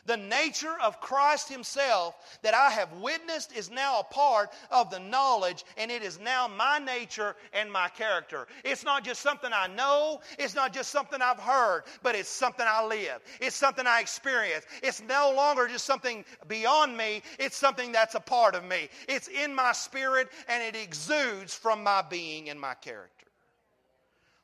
The 0.05 0.17
nature 0.17 0.75
of 0.81 0.99
Christ 0.99 1.49
Himself 1.49 2.15
that 2.41 2.53
I 2.53 2.69
have 2.71 2.91
witnessed 2.93 3.55
is 3.55 3.69
now 3.69 3.99
a 3.99 4.03
part 4.03 4.51
of 4.71 4.89
the 4.89 4.99
knowledge, 4.99 5.63
and 5.77 5.91
it 5.91 6.01
is 6.01 6.19
now 6.19 6.47
my 6.47 6.79
nature 6.79 7.35
and 7.53 7.71
my 7.71 7.87
character. 7.89 8.47
It's 8.63 8.83
not 8.83 9.03
just 9.03 9.21
something 9.21 9.51
I 9.53 9.67
know, 9.67 10.21
it's 10.39 10.55
not 10.55 10.73
just 10.73 10.91
something 10.91 11.21
I've 11.21 11.39
heard, 11.39 11.83
but 12.03 12.15
it's 12.15 12.29
something 12.29 12.65
I 12.67 12.85
live. 12.85 13.21
It's 13.39 13.55
something 13.55 13.85
I 13.85 13.99
experience. 13.99 14.65
It's 14.81 15.01
no 15.01 15.33
longer 15.35 15.67
just 15.67 15.85
something 15.85 16.25
beyond 16.47 16.97
me, 16.97 17.21
it's 17.39 17.57
something 17.57 17.91
that's 17.91 18.15
a 18.15 18.19
part 18.19 18.55
of 18.55 18.63
me. 18.63 18.89
It's 19.07 19.27
in 19.27 19.53
my 19.53 19.71
spirit, 19.73 20.29
and 20.47 20.63
it 20.63 20.79
exudes 20.81 21.53
from 21.53 21.83
my 21.83 22.01
being 22.01 22.49
and 22.49 22.59
my 22.59 22.73
character. 22.73 23.27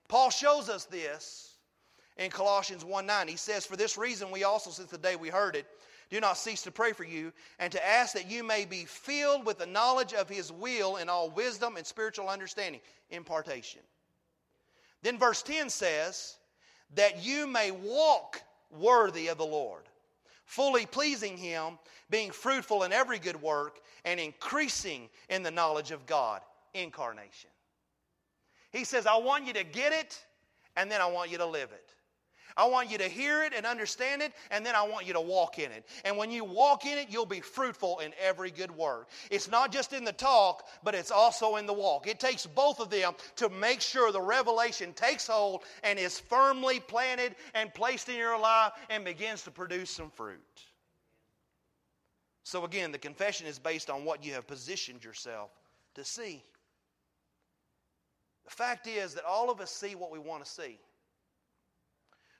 Paul 0.08 0.30
shows 0.30 0.70
us 0.70 0.86
this 0.86 1.57
in 2.18 2.30
Colossians 2.30 2.84
1 2.84 3.06
9. 3.06 3.28
He 3.28 3.36
says, 3.36 3.66
For 3.66 3.76
this 3.76 3.98
reason, 3.98 4.32
we 4.32 4.44
also, 4.44 4.70
since 4.70 4.90
the 4.90 4.98
day 4.98 5.16
we 5.16 5.30
heard 5.30 5.56
it, 5.56 5.66
do 6.10 6.20
not 6.20 6.38
cease 6.38 6.62
to 6.64 6.72
pray 6.72 6.94
for 6.94 7.04
you 7.04 7.34
and 7.60 7.72
to 7.72 7.86
ask 7.86 8.14
that 8.14 8.30
you 8.30 8.44
may 8.44 8.66
be 8.66 8.86
filled 8.86 9.46
with 9.46 9.60
the 9.60 9.66
knowledge 9.66 10.14
of 10.14 10.30
his 10.30 10.52
will 10.52 10.98
in 10.98 11.10
all 11.10 11.30
wisdom 11.30 11.76
and 11.76 11.86
spiritual 11.86 12.30
understanding, 12.30 12.82
impartation. 13.10 13.82
Then 15.04 15.18
verse 15.18 15.42
10 15.44 15.70
says, 15.70 16.38
That 16.96 17.24
you 17.24 17.46
may 17.46 17.72
walk 17.72 18.42
worthy 18.72 19.28
of 19.28 19.38
the 19.38 19.46
Lord, 19.46 19.84
fully 20.46 20.86
pleasing 20.86 21.38
him, 21.38 21.78
being 22.10 22.32
fruitful 22.32 22.84
in 22.84 22.94
every 22.94 23.20
good 23.20 23.42
work, 23.42 23.80
and 24.06 24.20
increasing 24.20 25.10
in 25.30 25.44
the 25.44 25.52
knowledge 25.52 25.92
of 25.92 26.06
God, 26.06 26.42
incarnation. 26.74 27.50
He 28.72 28.86
says, 28.86 29.06
I 29.06 29.18
want 29.18 29.46
you 29.46 29.54
to 29.54 29.64
get 29.64 29.92
it, 29.92 30.24
and 30.78 30.90
then 30.90 31.02
I 31.02 31.08
want 31.08 31.32
you 31.32 31.38
to 31.40 31.46
live 31.46 31.72
it. 31.72 31.94
I 32.58 32.66
want 32.66 32.90
you 32.90 32.98
to 32.98 33.08
hear 33.08 33.44
it 33.44 33.54
and 33.56 33.66
understand 33.66 34.24
it, 34.24 34.34
and 34.50 34.66
then 34.66 34.76
I 34.76 34.82
want 34.82 35.06
you 35.06 35.14
to 35.14 35.22
walk 35.22 35.60
in 35.60 35.72
it. 35.72 35.86
And 36.04 36.18
when 36.18 36.32
you 36.32 36.44
walk 36.44 36.86
in 36.86 36.98
it, 36.98 37.08
you'll 37.10 37.28
be 37.28 37.40
fruitful 37.40 38.00
in 38.00 38.12
every 38.20 38.50
good 38.50 38.72
work. 38.72 39.10
It's 39.30 39.50
not 39.50 39.72
just 39.72 39.94
in 39.94 40.04
the 40.04 40.12
talk, 40.12 40.68
but 40.84 40.96
it's 40.96 41.12
also 41.12 41.58
in 41.58 41.68
the 41.68 41.74
walk. 41.74 42.08
It 42.08 42.20
takes 42.20 42.48
both 42.48 42.80
of 42.80 42.90
them 42.90 43.14
to 43.36 43.50
make 43.50 43.80
sure 43.82 44.12
the 44.12 44.20
revelation 44.20 44.92
takes 44.94 45.28
hold 45.28 45.62
and 45.84 46.00
is 46.00 46.20
firmly 46.20 46.80
planted 46.80 47.36
and 47.54 47.72
placed 47.74 48.10
in 48.10 48.16
your 48.16 48.40
life 48.40 48.74
and 48.90 49.06
begins 49.06 49.44
to 49.44 49.52
produce 49.52 49.92
some 49.92 50.10
fruit. 50.10 50.42
So, 52.44 52.64
again, 52.66 52.92
the 52.92 52.98
confession 52.98 53.46
is 53.46 53.60
based 53.60 53.90
on 53.90 54.06
what 54.06 54.26
you 54.26 54.34
have 54.34 54.48
positioned 54.48 55.04
yourself 55.04 55.52
to 55.96 56.04
see. 56.04 56.44
The 58.46 58.52
fact 58.52 58.88
is 58.88 59.14
that 59.16 59.26
all 59.26 59.52
of 59.52 59.60
us 59.60 59.70
see 59.70 59.96
what 59.96 60.10
we 60.10 60.20
want 60.20 60.46
to 60.46 60.50
see. 60.50 60.80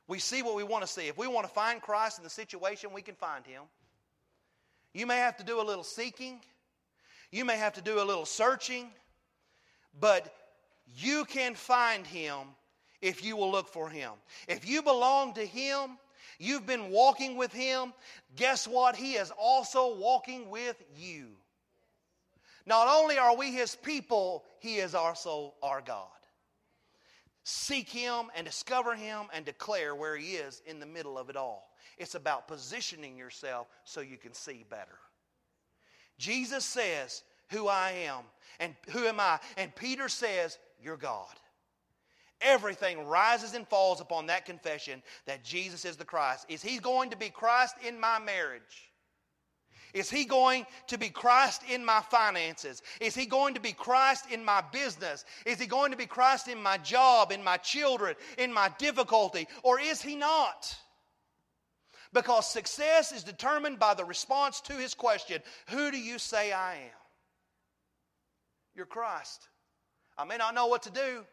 We 0.08 0.20
see 0.20 0.42
what 0.42 0.56
we 0.56 0.64
want 0.64 0.86
to 0.86 0.92
see. 0.92 1.08
If 1.08 1.18
we 1.18 1.28
want 1.28 1.46
to 1.48 1.54
find 1.54 1.82
Christ 1.82 2.18
in 2.18 2.24
the 2.24 2.30
situation, 2.30 2.94
we 2.94 3.02
can 3.02 3.16
find 3.16 3.46
Him. 3.46 3.64
You 4.94 5.06
may 5.06 5.18
have 5.18 5.38
to 5.38 5.44
do 5.44 5.62
a 5.62 5.64
little 5.64 5.84
seeking, 5.84 6.40
you 7.32 7.44
may 7.44 7.58
have 7.58 7.74
to 7.74 7.82
do 7.82 8.02
a 8.02 8.06
little 8.06 8.26
searching, 8.26 8.90
but 10.00 10.34
you 10.98 11.26
can 11.26 11.56
find 11.56 12.08
Him 12.08 12.38
if 13.02 13.24
you 13.24 13.36
will 13.36 13.52
look 13.52 13.68
for 13.68 13.90
Him. 13.90 14.12
If 14.48 14.68
you 14.68 14.82
belong 14.82 15.34
to 15.34 15.46
Him, 15.46 15.98
you've 16.40 16.66
been 16.66 16.90
walking 16.90 17.36
with 17.36 17.52
Him, 17.52 17.94
guess 18.38 18.66
what? 18.66 18.96
He 18.96 19.14
is 19.14 19.32
also 19.38 19.98
walking 19.98 20.50
with 20.50 20.82
you. 20.96 21.28
Not 22.66 22.88
only 22.88 23.18
are 23.18 23.36
we 23.36 23.52
His 23.52 23.76
people, 23.76 24.46
He 24.60 24.78
is 24.78 24.96
also 24.96 25.54
our 25.62 25.82
God 25.82 26.08
seek 27.48 27.88
Him 27.90 28.26
and 28.36 28.46
discover 28.46 28.94
Him 28.94 29.28
and 29.34 29.46
declare 29.46 29.96
where 29.96 30.18
He 30.18 30.34
is 30.34 30.62
in 30.66 30.82
the 30.82 30.86
middle 30.86 31.18
of 31.18 31.30
it 31.30 31.38
all. 31.38 31.70
It's 31.98 32.16
about 32.16 32.48
positioning 32.48 33.18
yourself 33.18 33.68
so 33.86 34.02
you 34.02 34.18
can 34.18 34.34
see 34.34 34.66
better. 34.70 35.00
Jesus 36.18 36.66
says, 36.66 37.24
Who 37.52 37.68
I 37.70 37.92
am, 37.92 38.24
and 38.60 38.76
who 38.90 39.06
am 39.06 39.22
I? 39.22 39.40
And 39.56 39.74
Peter 39.76 40.10
says, 40.10 40.58
You're 40.84 40.98
God. 40.98 41.34
Everything 42.42 43.08
rises 43.08 43.54
and 43.54 43.66
falls 43.66 44.02
upon 44.02 44.28
that 44.28 44.46
confession 44.46 45.02
that 45.26 45.44
Jesus 45.44 45.86
is 45.86 45.96
the 45.96 46.06
Christ. 46.06 46.46
Is 46.50 46.62
He 46.62 46.80
going 46.80 47.12
to 47.12 47.18
be 47.18 47.30
Christ 47.30 47.76
in 47.88 47.98
my 47.98 48.20
marriage? 48.20 48.92
Is 49.98 50.12
he 50.12 50.26
going 50.26 50.68
to 50.88 50.98
be 51.00 51.10
Christ 51.10 51.64
in 51.68 51.84
my 51.84 52.02
finances? 52.12 52.84
Is 53.02 53.16
he 53.16 53.26
going 53.26 53.56
to 53.56 53.60
be 53.60 53.74
Christ 53.74 54.26
in 54.32 54.46
my 54.46 54.64
business? 54.72 55.26
Is 55.44 55.60
he 55.60 55.66
going 55.66 55.90
to 55.90 55.98
be 55.98 56.06
Christ 56.06 56.48
in 56.48 56.62
my 56.62 56.78
job, 56.78 57.32
in 57.32 57.44
my 57.44 57.58
children, 57.58 58.16
in 58.38 58.54
my 58.54 58.72
difficulty? 58.78 59.48
Or 59.64 59.80
is 59.80 60.00
he 60.00 60.16
not? 60.16 60.78
Because 62.14 62.48
success 62.48 63.12
is 63.12 63.24
determined 63.24 63.80
by 63.80 63.96
the 63.96 64.06
response 64.06 64.62
to 64.62 64.74
his 64.74 64.94
question 64.94 65.42
Who 65.70 65.90
do 65.90 65.98
you 65.98 66.20
say 66.20 66.52
I 66.52 66.76
am? 66.76 67.00
You're 68.76 68.86
Christ. 68.86 69.50
I 70.16 70.26
may 70.26 70.38
not 70.38 70.54
know 70.54 70.68
what 70.68 70.84
to 70.84 70.92
do, 70.92 71.26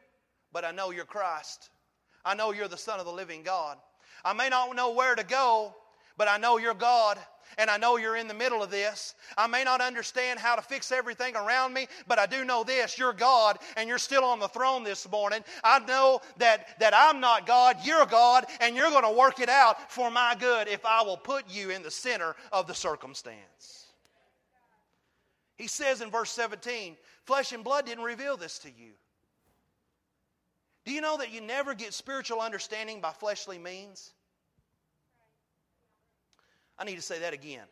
but 0.52 0.64
I 0.64 0.71
know 0.71 0.90
you're 0.90 1.04
Christ. 1.04 1.68
I 2.25 2.35
know 2.35 2.52
you're 2.52 2.68
the 2.68 2.78
Son 2.78 2.99
of 2.99 3.04
the 3.04 3.12
living 3.12 3.42
God. 3.42 3.76
I 4.25 4.33
may 4.33 4.49
not 4.49 4.75
know 4.75 4.92
where 4.92 5.14
to 5.14 5.25
go, 5.25 5.75
but 6.16 6.28
I 6.28 6.38
know 6.38 6.59
you're 6.59 6.75
God 6.75 7.18
and 7.59 7.71
I 7.71 7.76
know 7.76 7.97
you're 7.97 8.16
in 8.16 8.28
the 8.28 8.35
middle 8.35 8.62
of 8.62 8.71
this. 8.71 9.14
I 9.37 9.47
may 9.47 9.64
not 9.64 9.80
understand 9.80 10.40
how 10.40 10.56
to 10.56 10.62
fix 10.62 10.92
everything 10.92 11.37
around 11.37 11.73
me, 11.73 11.87
but 12.06 12.18
I 12.18 12.26
do 12.26 12.44
know 12.44 12.64
this 12.64 12.99
you're 12.99 13.12
God 13.12 13.59
and 13.76 13.88
you're 13.88 13.99
still 13.99 14.25
on 14.25 14.40
the 14.40 14.49
throne 14.49 14.85
this 14.85 15.11
morning. 15.11 15.44
I 15.62 15.78
know 15.80 16.21
that, 16.38 16.78
that 16.80 16.94
I'm 16.94 17.21
not 17.21 17.47
God, 17.47 17.76
you're 17.85 18.06
God, 18.06 18.47
and 18.61 18.76
you're 18.76 18.90
going 18.90 19.04
to 19.04 19.18
work 19.18 19.40
it 19.40 19.49
out 19.49 19.92
for 19.92 20.11
my 20.11 20.37
good 20.38 20.68
if 20.68 20.85
I 20.85 21.02
will 21.02 21.16
put 21.16 21.49
you 21.49 21.71
in 21.71 21.83
the 21.83 21.90
center 21.90 22.35
of 22.52 22.66
the 22.66 22.75
circumstance. 22.75 23.87
He 25.56 25.68
says 25.68 26.00
in 26.00 26.11
verse 26.11 26.30
17, 26.30 26.97
flesh 27.25 27.52
and 27.52 27.62
blood 27.62 27.87
didn't 27.87 28.04
reveal 28.04 28.37
this 28.37 28.59
to 28.61 28.68
you. 28.68 28.92
Do 30.85 30.92
you 30.92 31.00
know 31.00 31.16
that 31.16 31.33
you 31.33 31.40
never 31.40 31.75
get 31.75 31.94
spiritual 31.94 32.40
understanding 32.40 33.00
by 33.00 33.12
fleshly 33.12 33.59
means? 33.59 34.12
I 36.78 36.85
need 36.85 36.97
to 36.97 37.02
say 37.02 37.21
that 37.21 37.33
again. 37.33 37.64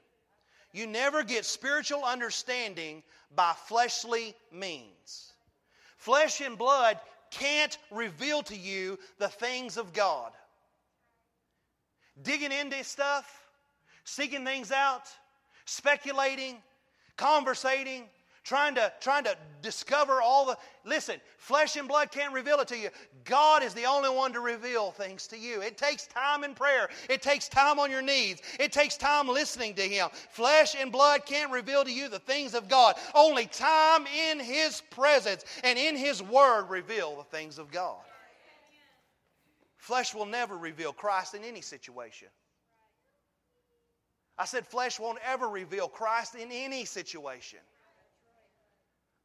You 0.72 0.86
never 0.86 1.22
get 1.22 1.44
spiritual 1.44 2.04
understanding 2.04 3.02
by 3.34 3.52
fleshly 3.66 4.34
means. 4.50 5.32
Flesh 5.98 6.40
and 6.40 6.56
blood 6.56 6.98
can't 7.30 7.76
reveal 7.90 8.42
to 8.44 8.56
you 8.56 8.98
the 9.18 9.28
things 9.28 9.76
of 9.76 9.92
God. 9.92 10.32
Digging 12.22 12.52
into 12.52 12.82
stuff, 12.84 13.42
seeking 14.04 14.44
things 14.44 14.70
out, 14.70 15.08
speculating, 15.64 16.56
conversating, 17.16 18.04
trying 18.44 18.74
to 18.74 18.92
trying 19.00 19.24
to 19.24 19.36
discover 19.60 20.20
all 20.20 20.46
the 20.46 20.56
listen 20.84 21.20
flesh 21.38 21.76
and 21.76 21.88
blood 21.88 22.10
can't 22.10 22.32
reveal 22.32 22.58
it 22.60 22.68
to 22.68 22.78
you. 22.78 22.88
God 23.24 23.62
is 23.62 23.74
the 23.74 23.84
only 23.84 24.10
one 24.10 24.32
to 24.32 24.40
reveal 24.40 24.90
things 24.90 25.26
to 25.28 25.38
you. 25.38 25.60
It 25.60 25.76
takes 25.76 26.06
time 26.06 26.44
in 26.44 26.54
prayer. 26.54 26.88
It 27.08 27.22
takes 27.22 27.48
time 27.48 27.78
on 27.78 27.90
your 27.90 28.02
knees. 28.02 28.38
It 28.58 28.72
takes 28.72 28.96
time 28.96 29.28
listening 29.28 29.74
to 29.74 29.82
him. 29.82 30.08
Flesh 30.30 30.74
and 30.78 30.90
blood 30.90 31.24
can't 31.26 31.52
reveal 31.52 31.84
to 31.84 31.92
you 31.92 32.08
the 32.08 32.18
things 32.18 32.54
of 32.54 32.68
god. 32.68 32.96
Only 33.14 33.46
time 33.46 34.06
in 34.30 34.40
his 34.40 34.82
presence 34.90 35.44
and 35.64 35.78
in 35.78 35.96
his 35.96 36.22
word 36.22 36.70
reveal 36.70 37.16
the 37.16 37.36
things 37.36 37.58
of 37.58 37.70
god. 37.70 38.00
Flesh 39.76 40.14
will 40.14 40.26
never 40.26 40.56
reveal 40.56 40.92
christ 40.92 41.34
in 41.34 41.42
any 41.42 41.60
situation. 41.60 42.28
I 44.38 44.44
said, 44.44 44.66
flesh 44.66 44.98
won't 44.98 45.18
ever 45.24 45.48
reveal 45.48 45.88
Christ 45.88 46.34
in 46.34 46.50
any 46.50 46.84
situation. 46.84 47.60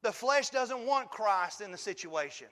The 0.04 0.12
flesh 0.12 0.50
doesn't 0.50 0.86
want 0.86 1.10
Christ 1.10 1.62
in 1.62 1.72
the 1.72 1.78
situation. 1.78 2.48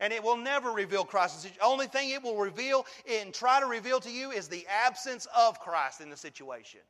And 0.00 0.12
it 0.12 0.22
will 0.22 0.36
never 0.36 0.70
reveal 0.70 1.04
Christ. 1.04 1.42
The 1.42 1.64
only 1.64 1.86
thing 1.86 2.10
it 2.10 2.22
will 2.22 2.38
reveal 2.38 2.86
and 3.08 3.34
try 3.34 3.60
to 3.60 3.66
reveal 3.66 4.00
to 4.00 4.10
you 4.10 4.30
is 4.30 4.48
the 4.48 4.66
absence 4.66 5.26
of 5.36 5.60
Christ 5.60 6.00
in 6.00 6.08
the 6.08 6.16
situation. 6.16 6.80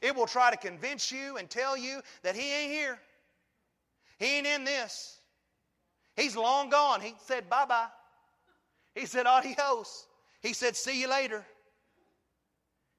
It 0.00 0.16
will 0.16 0.26
try 0.26 0.50
to 0.50 0.56
convince 0.56 1.12
you 1.12 1.36
and 1.36 1.48
tell 1.48 1.76
you 1.76 2.00
that 2.22 2.34
He 2.34 2.52
ain't 2.52 2.72
here. 2.72 2.98
He 4.18 4.38
ain't 4.38 4.46
in 4.48 4.64
this. 4.64 5.20
He's 6.16 6.36
long 6.36 6.70
gone. 6.70 7.00
He 7.00 7.14
said 7.24 7.48
bye 7.48 7.66
bye. 7.66 7.86
He 8.96 9.06
said 9.06 9.26
adios. 9.26 10.06
He 10.40 10.52
said 10.52 10.76
see 10.76 11.00
you 11.00 11.08
later. 11.08 11.46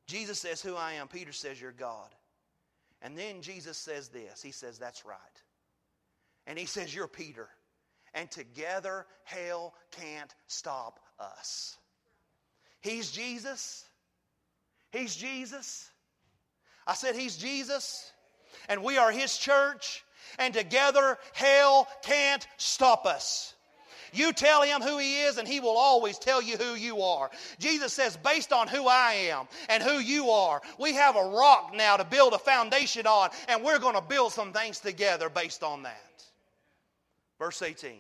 Jesus 0.08 0.40
says, 0.40 0.62
Who 0.62 0.76
I 0.76 0.94
am. 0.94 1.08
Peter 1.08 1.32
says, 1.32 1.60
You're 1.60 1.72
God. 1.72 2.10
And 3.04 3.18
then 3.18 3.42
Jesus 3.42 3.78
says 3.78 4.08
this 4.08 4.42
He 4.42 4.52
says, 4.52 4.80
That's 4.80 5.06
right. 5.06 5.18
And 6.48 6.58
he 6.58 6.66
says, 6.66 6.96
You're 6.96 7.08
Peter. 7.08 7.50
And 8.16 8.30
together, 8.30 9.06
hell 9.24 9.74
can't 9.92 10.34
stop 10.48 11.00
us. 11.20 11.78
He's 12.82 13.12
Jesus. 13.12 13.86
He's 14.92 15.16
Jesus. 15.16 15.90
I 16.86 16.94
said, 16.94 17.16
He's 17.16 17.38
Jesus. 17.38 18.12
And 18.70 18.84
we 18.84 18.98
are 18.98 19.12
His 19.12 19.38
church. 19.38 20.04
And 20.40 20.54
together, 20.54 21.18
hell 21.34 21.88
can't 22.04 22.46
stop 22.58 23.06
us. 23.06 23.56
You 24.14 24.32
tell 24.32 24.62
him 24.62 24.82
who 24.82 25.00
he 25.00 25.22
is, 25.22 25.38
and 25.38 25.48
he 25.48 25.60
will 25.60 25.78
always 25.78 26.20
tell 26.20 26.42
you 26.42 26.56
who 26.58 26.76
you 26.76 27.02
are. 27.02 27.32
Jesus 27.60 27.94
says, 27.94 28.16
based 28.18 28.54
on 28.54 28.68
who 28.68 28.88
I 28.88 29.14
am 29.32 29.48
and 29.70 29.82
who 29.82 29.98
you 29.98 30.30
are, 30.30 30.62
we 30.80 30.94
have 30.94 31.16
a 31.16 31.26
rock 31.26 31.74
now 31.76 31.98
to 31.98 32.04
build 32.04 32.34
a 32.34 32.40
foundation 32.40 33.08
on, 33.08 33.32
and 33.48 33.64
we're 33.64 33.80
going 33.80 33.96
to 33.96 34.02
build 34.02 34.32
some 34.32 34.54
things 34.54 34.80
together 34.80 35.30
based 35.30 35.64
on 35.64 35.84
that. 35.84 36.24
Verse 37.40 37.62
18. 37.62 37.94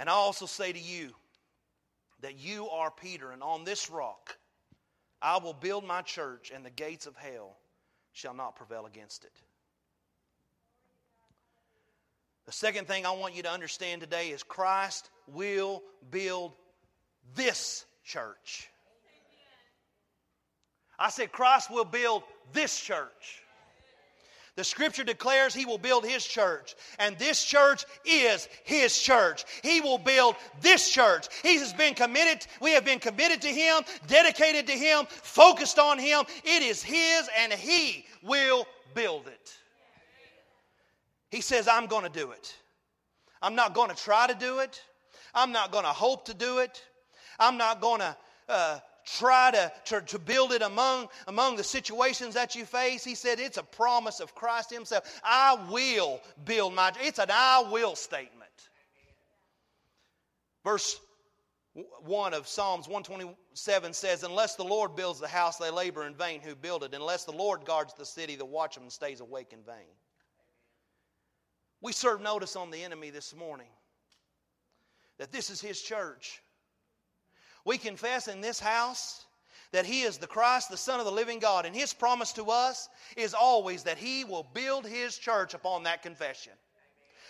And 0.00 0.10
I 0.10 0.12
also 0.12 0.46
say 0.46 0.72
to 0.72 0.78
you 0.78 1.10
that 2.20 2.36
you 2.38 2.68
are 2.68 2.90
Peter, 2.90 3.30
and 3.30 3.42
on 3.42 3.64
this 3.64 3.88
rock 3.88 4.36
I 5.24 5.38
will 5.38 5.54
build 5.54 5.84
my 5.86 6.02
church, 6.02 6.52
and 6.54 6.62
the 6.62 6.70
gates 6.70 7.06
of 7.06 7.16
hell 7.16 7.56
shall 8.12 8.34
not 8.34 8.56
prevail 8.56 8.84
against 8.84 9.24
it. 9.24 9.32
The 12.44 12.52
second 12.52 12.86
thing 12.86 13.06
I 13.06 13.12
want 13.12 13.34
you 13.34 13.42
to 13.44 13.50
understand 13.50 14.02
today 14.02 14.28
is 14.28 14.42
Christ 14.42 15.08
will 15.26 15.82
build 16.10 16.52
this 17.34 17.86
church. 18.04 18.68
I 20.98 21.08
said, 21.08 21.32
Christ 21.32 21.70
will 21.70 21.86
build 21.86 22.22
this 22.52 22.78
church. 22.78 23.42
The 24.56 24.64
scripture 24.64 25.02
declares 25.02 25.52
he 25.52 25.66
will 25.66 25.78
build 25.78 26.04
his 26.04 26.24
church, 26.24 26.76
and 27.00 27.18
this 27.18 27.44
church 27.44 27.84
is 28.04 28.48
his 28.62 28.96
church. 28.96 29.44
He 29.64 29.80
will 29.80 29.98
build 29.98 30.36
this 30.60 30.90
church. 30.90 31.26
He 31.42 31.58
has 31.58 31.72
been 31.72 31.94
committed, 31.94 32.46
we 32.60 32.70
have 32.72 32.84
been 32.84 33.00
committed 33.00 33.42
to 33.42 33.48
him, 33.48 33.82
dedicated 34.06 34.68
to 34.68 34.72
him, 34.72 35.06
focused 35.08 35.80
on 35.80 35.98
him. 35.98 36.24
It 36.44 36.62
is 36.62 36.84
his, 36.84 37.28
and 37.36 37.52
he 37.52 38.06
will 38.22 38.64
build 38.94 39.26
it. 39.26 39.52
He 41.30 41.40
says, 41.40 41.66
I'm 41.66 41.86
going 41.86 42.04
to 42.04 42.08
do 42.08 42.30
it. 42.30 42.54
I'm 43.42 43.56
not 43.56 43.74
going 43.74 43.90
to 43.90 43.96
try 43.96 44.28
to 44.28 44.34
do 44.34 44.60
it. 44.60 44.80
I'm 45.34 45.50
not 45.50 45.72
going 45.72 45.84
to 45.84 45.90
hope 45.90 46.26
to 46.26 46.34
do 46.34 46.58
it. 46.58 46.80
I'm 47.40 47.56
not 47.56 47.80
going 47.80 48.00
to 48.00 48.16
uh, 48.48 48.78
try 49.04 49.50
to, 49.50 49.72
to, 49.86 50.00
to 50.02 50.18
build 50.18 50.52
it 50.52 50.62
among, 50.62 51.08
among 51.26 51.56
the 51.56 51.64
situations 51.64 52.34
that 52.34 52.54
you 52.54 52.64
face. 52.64 53.04
He 53.04 53.14
said 53.14 53.38
it's 53.40 53.58
a 53.58 53.62
promise 53.62 54.20
of 54.20 54.34
Christ 54.34 54.70
Himself. 54.70 55.20
I 55.22 55.58
will 55.70 56.20
build 56.44 56.74
my, 56.74 56.92
it's 57.00 57.18
an 57.18 57.30
I 57.30 57.68
will 57.70 57.96
statement. 57.96 58.50
Verse 60.64 60.98
1 62.04 62.34
of 62.34 62.46
Psalms 62.46 62.86
127 62.86 63.92
says, 63.92 64.22
Unless 64.22 64.54
the 64.54 64.64
Lord 64.64 64.94
builds 64.94 65.20
the 65.20 65.28
house, 65.28 65.56
they 65.56 65.70
labor 65.70 66.06
in 66.06 66.14
vain 66.14 66.40
who 66.40 66.54
build 66.54 66.84
it. 66.84 66.94
Unless 66.94 67.24
the 67.24 67.32
Lord 67.32 67.64
guards 67.64 67.94
the 67.94 68.06
city, 68.06 68.36
the 68.36 68.44
watchman 68.44 68.90
stays 68.90 69.20
awake 69.20 69.52
in 69.52 69.62
vain. 69.64 69.92
We 71.80 71.92
serve 71.92 72.22
notice 72.22 72.56
on 72.56 72.70
the 72.70 72.82
enemy 72.82 73.10
this 73.10 73.34
morning 73.34 73.66
that 75.18 75.32
this 75.32 75.50
is 75.50 75.60
his 75.60 75.82
church. 75.82 76.40
We 77.64 77.78
confess 77.78 78.28
in 78.28 78.40
this 78.40 78.60
house 78.60 79.24
that 79.72 79.86
He 79.86 80.02
is 80.02 80.18
the 80.18 80.26
Christ, 80.26 80.70
the 80.70 80.76
Son 80.76 81.00
of 81.00 81.06
the 81.06 81.12
living 81.12 81.38
God. 81.38 81.66
And 81.66 81.74
His 81.74 81.92
promise 81.92 82.32
to 82.34 82.50
us 82.50 82.88
is 83.16 83.34
always 83.34 83.82
that 83.84 83.98
He 83.98 84.24
will 84.24 84.46
build 84.54 84.86
His 84.86 85.16
church 85.16 85.54
upon 85.54 85.82
that 85.84 86.02
confession 86.02 86.52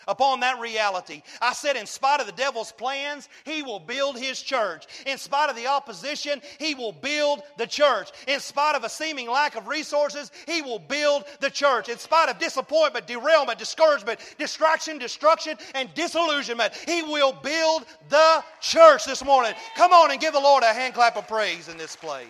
upon 0.08 0.40
that 0.40 0.60
reality. 0.60 1.22
I 1.40 1.52
said, 1.52 1.76
in 1.76 1.86
spite 1.86 2.20
of 2.20 2.26
the 2.26 2.32
devil's 2.32 2.72
plans, 2.72 3.28
he 3.44 3.62
will 3.62 3.80
build 3.80 4.18
his 4.18 4.40
church. 4.40 4.86
In 5.06 5.18
spite 5.18 5.50
of 5.50 5.56
the 5.56 5.66
opposition, 5.66 6.40
he 6.58 6.74
will 6.74 6.92
build 6.92 7.42
the 7.58 7.66
church. 7.66 8.10
In 8.28 8.40
spite 8.40 8.74
of 8.74 8.84
a 8.84 8.88
seeming 8.88 9.28
lack 9.28 9.56
of 9.56 9.68
resources, 9.68 10.30
he 10.46 10.62
will 10.62 10.78
build 10.78 11.24
the 11.40 11.50
church. 11.50 11.88
In 11.88 11.98
spite 11.98 12.28
of 12.28 12.38
disappointment, 12.38 13.06
derailment, 13.06 13.58
discouragement, 13.58 14.20
distraction, 14.38 14.98
destruction, 14.98 15.56
and 15.74 15.92
disillusionment, 15.94 16.74
he 16.86 17.02
will 17.02 17.32
build 17.32 17.84
the 18.08 18.44
church 18.60 19.04
this 19.04 19.24
morning. 19.24 19.52
Come 19.76 19.92
on 19.92 20.10
and 20.10 20.20
give 20.20 20.32
the 20.32 20.40
Lord 20.40 20.62
a 20.62 20.72
hand 20.72 20.94
clap 20.94 21.16
of 21.16 21.28
praise 21.28 21.68
in 21.68 21.76
this 21.76 21.96
place. 21.96 22.26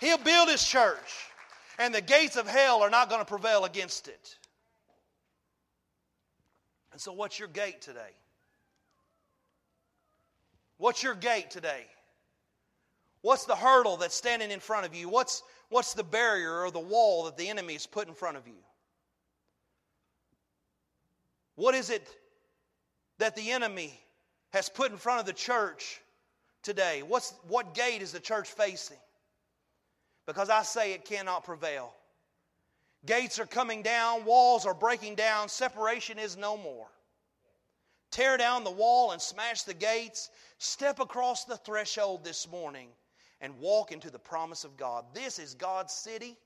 He'll 0.00 0.18
build 0.18 0.48
his 0.48 0.62
church, 0.62 1.30
and 1.78 1.94
the 1.94 2.02
gates 2.02 2.36
of 2.36 2.46
hell 2.46 2.82
are 2.82 2.90
not 2.90 3.08
going 3.08 3.20
to 3.20 3.26
prevail 3.26 3.64
against 3.64 4.08
it. 4.08 4.35
And 6.96 7.00
so, 7.02 7.12
what's 7.12 7.38
your 7.38 7.48
gate 7.48 7.82
today? 7.82 8.14
What's 10.78 11.02
your 11.02 11.14
gate 11.14 11.50
today? 11.50 11.84
What's 13.20 13.44
the 13.44 13.54
hurdle 13.54 13.98
that's 13.98 14.14
standing 14.14 14.50
in 14.50 14.60
front 14.60 14.86
of 14.86 14.94
you? 14.94 15.10
What's, 15.10 15.42
what's 15.68 15.92
the 15.92 16.02
barrier 16.02 16.62
or 16.62 16.70
the 16.70 16.78
wall 16.78 17.24
that 17.24 17.36
the 17.36 17.50
enemy 17.50 17.74
has 17.74 17.86
put 17.86 18.08
in 18.08 18.14
front 18.14 18.38
of 18.38 18.48
you? 18.48 18.56
What 21.56 21.74
is 21.74 21.90
it 21.90 22.08
that 23.18 23.36
the 23.36 23.50
enemy 23.50 23.92
has 24.54 24.70
put 24.70 24.90
in 24.90 24.96
front 24.96 25.20
of 25.20 25.26
the 25.26 25.34
church 25.34 26.00
today? 26.62 27.02
What's, 27.06 27.34
what 27.46 27.74
gate 27.74 28.00
is 28.00 28.12
the 28.12 28.20
church 28.20 28.48
facing? 28.48 28.96
Because 30.26 30.48
I 30.48 30.62
say 30.62 30.94
it 30.94 31.04
cannot 31.04 31.44
prevail. 31.44 31.92
Gates 33.06 33.38
are 33.38 33.46
coming 33.46 33.82
down, 33.82 34.24
walls 34.24 34.66
are 34.66 34.74
breaking 34.74 35.14
down, 35.14 35.48
separation 35.48 36.18
is 36.18 36.36
no 36.36 36.56
more. 36.56 36.88
Tear 38.10 38.36
down 38.36 38.64
the 38.64 38.70
wall 38.70 39.12
and 39.12 39.20
smash 39.20 39.62
the 39.62 39.74
gates. 39.74 40.30
Step 40.58 41.00
across 41.00 41.44
the 41.44 41.56
threshold 41.56 42.24
this 42.24 42.48
morning 42.48 42.88
and 43.40 43.58
walk 43.58 43.92
into 43.92 44.10
the 44.10 44.18
promise 44.18 44.64
of 44.64 44.76
God. 44.76 45.04
This 45.12 45.38
is 45.38 45.54
God's 45.54 45.92
city. 45.92 46.36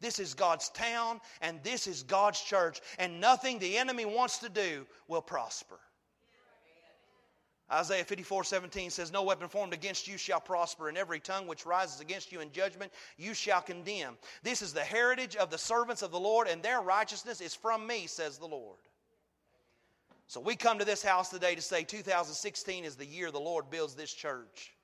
This 0.00 0.18
is 0.18 0.34
God's 0.34 0.70
town, 0.70 1.20
and 1.42 1.62
this 1.62 1.86
is 1.86 2.02
God's 2.02 2.40
church, 2.40 2.80
and 2.98 3.20
nothing 3.20 3.58
the 3.58 3.76
enemy 3.76 4.04
wants 4.04 4.38
to 4.38 4.48
do 4.48 4.86
will 5.06 5.22
prosper. 5.22 5.78
Isaiah 7.72 8.04
54 8.04 8.44
17 8.44 8.90
says, 8.90 9.10
No 9.10 9.24
weapon 9.24 9.48
formed 9.48 9.74
against 9.74 10.06
you 10.06 10.16
shall 10.16 10.40
prosper, 10.40 10.88
and 10.88 10.96
every 10.96 11.18
tongue 11.18 11.48
which 11.48 11.66
rises 11.66 12.00
against 12.00 12.30
you 12.30 12.40
in 12.40 12.52
judgment 12.52 12.92
you 13.16 13.34
shall 13.34 13.60
condemn. 13.60 14.16
This 14.42 14.62
is 14.62 14.72
the 14.72 14.80
heritage 14.80 15.34
of 15.34 15.50
the 15.50 15.58
servants 15.58 16.02
of 16.02 16.12
the 16.12 16.20
Lord, 16.20 16.46
and 16.46 16.62
their 16.62 16.80
righteousness 16.80 17.40
is 17.40 17.54
from 17.54 17.86
me, 17.86 18.06
says 18.06 18.38
the 18.38 18.46
Lord. 18.46 18.78
So 20.28 20.40
we 20.40 20.54
come 20.54 20.78
to 20.78 20.84
this 20.84 21.02
house 21.02 21.28
today 21.28 21.54
to 21.54 21.62
say 21.62 21.82
2016 21.82 22.84
is 22.84 22.96
the 22.96 23.06
year 23.06 23.30
the 23.30 23.38
Lord 23.38 23.70
builds 23.70 23.94
this 23.94 24.12
church. 24.12 24.75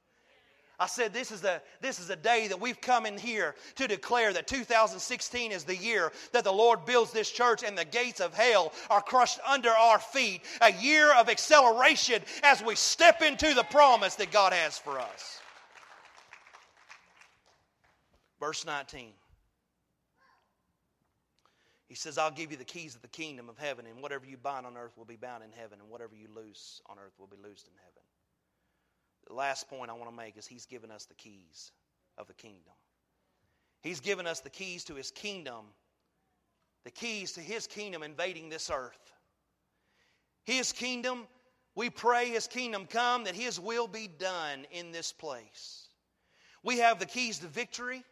I 0.83 0.87
said 0.87 1.13
this 1.13 1.31
is, 1.31 1.45
a, 1.45 1.63
this 1.81 2.01
is 2.01 2.11
a 2.11 2.17
day 2.17 2.49
that 2.49 2.61
we've 2.61 2.81
come 2.81 3.07
in 3.07 3.17
here 3.17 3.55
to 3.77 3.87
declare 3.87 4.33
that 4.33 4.49
2016 4.49 5.53
is 5.53 5.63
the 5.63 5.77
year 5.77 6.11
that 6.33 6.43
the 6.43 6.51
Lord 6.51 6.85
builds 6.85 7.13
this 7.13 7.31
church 7.31 7.63
and 7.63 7.79
the 7.79 7.85
gates 7.85 8.21
of 8.21 8.35
hell 8.35 8.73
are 8.91 9.01
crushed 9.01 9.39
under 9.47 9.71
our 9.71 10.01
feet. 10.01 10.43
A 10.61 10.73
year 10.73 11.15
of 11.15 11.29
acceleration 11.29 12.21
as 12.43 12.65
we 12.65 12.75
step 12.75 13.23
into 13.23 13.55
the 13.55 13.63
promise 13.63 14.17
that 14.17 14.33
God 14.33 14.53
has 14.53 14.77
for 14.77 14.99
us. 14.99 15.41
Verse 18.41 18.67
19. 18.67 19.11
He 21.87 21.95
says, 21.95 22.19
I'll 22.19 22.33
give 22.33 22.51
you 22.51 22.57
the 22.57 22.65
keys 22.65 22.97
of 22.97 23.03
the 23.03 23.09
kingdom 23.09 23.49
of 23.49 23.57
heaven, 23.57 23.87
and 23.87 24.03
whatever 24.03 24.27
you 24.27 24.37
bind 24.37 24.67
on 24.67 24.77
earth 24.77 24.99
will 24.99 25.05
be 25.05 25.15
bound 25.15 25.45
in 25.45 25.53
heaven, 25.53 25.79
and 25.79 25.89
whatever 25.89 26.17
you 26.17 26.27
loose 26.35 26.83
on 26.87 26.97
earth 26.99 27.13
will 27.21 27.29
be 27.29 27.37
loosed 27.37 27.69
in 27.69 27.75
heaven. 27.79 28.03
The 29.27 29.35
last 29.35 29.69
point 29.69 29.91
I 29.91 29.95
want 29.95 30.11
to 30.11 30.17
make 30.17 30.37
is 30.37 30.47
He's 30.47 30.67
given 30.67 30.91
us 30.91 31.05
the 31.05 31.15
keys 31.15 31.73
of 32.19 32.27
the 32.27 32.35
kingdom. 32.35 32.73
He's 33.81 34.01
given 34.01 34.27
us 34.27 34.41
the 34.41 34.51
keys 34.51 34.85
to 34.85 34.95
His 34.95 35.11
kingdom, 35.11 35.67
the 36.85 36.91
keys 36.91 37.33
to 37.33 37.41
His 37.41 37.67
kingdom 37.67 38.03
invading 38.03 38.49
this 38.49 38.71
earth. 38.71 39.13
His 40.45 40.73
kingdom, 40.73 41.27
we 41.75 41.91
pray 41.91 42.29
His 42.29 42.47
kingdom 42.47 42.87
come, 42.87 43.25
that 43.25 43.35
His 43.35 43.59
will 43.59 43.87
be 43.87 44.09
done 44.09 44.67
in 44.71 44.93
this 44.93 45.13
place. 45.13 45.89
We 46.63 46.79
have 46.79 46.99
the 46.99 47.07
keys 47.07 47.39
to 47.41 47.47
victory. 47.47 48.05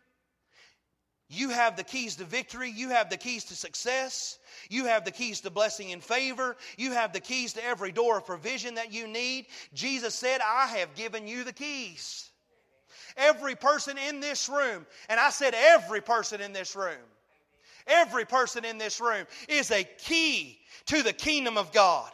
You 1.33 1.51
have 1.51 1.77
the 1.77 1.85
keys 1.85 2.16
to 2.16 2.25
victory. 2.25 2.71
You 2.71 2.88
have 2.88 3.09
the 3.09 3.16
keys 3.16 3.45
to 3.45 3.55
success. 3.55 4.38
You 4.69 4.87
have 4.87 5.05
the 5.05 5.12
keys 5.12 5.40
to 5.43 5.51
blessing 5.51 5.93
and 5.93 6.03
favor. 6.03 6.57
You 6.77 6.90
have 6.93 7.12
the 7.12 7.21
keys 7.21 7.53
to 7.53 7.64
every 7.64 7.93
door 7.93 8.19
of 8.19 8.27
provision 8.27 8.75
that 8.75 8.93
you 8.93 9.07
need. 9.07 9.47
Jesus 9.73 10.16
said, 10.16 10.40
I 10.45 10.66
have 10.79 10.97
given 10.97 11.29
you 11.29 11.45
the 11.45 11.53
keys. 11.53 12.29
Every 13.16 13.55
person 13.55 13.97
in 13.97 14.19
this 14.19 14.49
room, 14.49 14.85
and 15.09 15.21
I 15.21 15.31
said 15.31 15.55
every 15.55 16.01
person 16.01 16.40
in 16.40 16.53
this 16.53 16.75
room, 16.75 16.99
every 17.87 18.25
person 18.25 18.64
in 18.64 18.77
this 18.77 19.01
room 19.01 19.25
is 19.49 19.71
a 19.71 19.85
key 19.85 20.59
to 20.87 21.03
the 21.05 21.12
kingdom 21.12 21.57
of 21.57 21.71
God 21.71 22.11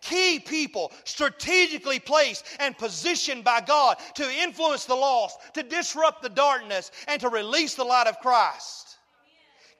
key 0.00 0.38
people 0.38 0.92
strategically 1.04 1.98
placed 1.98 2.44
and 2.58 2.76
positioned 2.76 3.44
by 3.44 3.60
God 3.60 3.96
to 4.14 4.30
influence 4.42 4.84
the 4.84 4.94
lost, 4.94 5.38
to 5.54 5.62
disrupt 5.62 6.22
the 6.22 6.28
darkness, 6.28 6.90
and 7.08 7.20
to 7.20 7.28
release 7.28 7.74
the 7.74 7.84
light 7.84 8.06
of 8.06 8.18
Christ. 8.20 8.98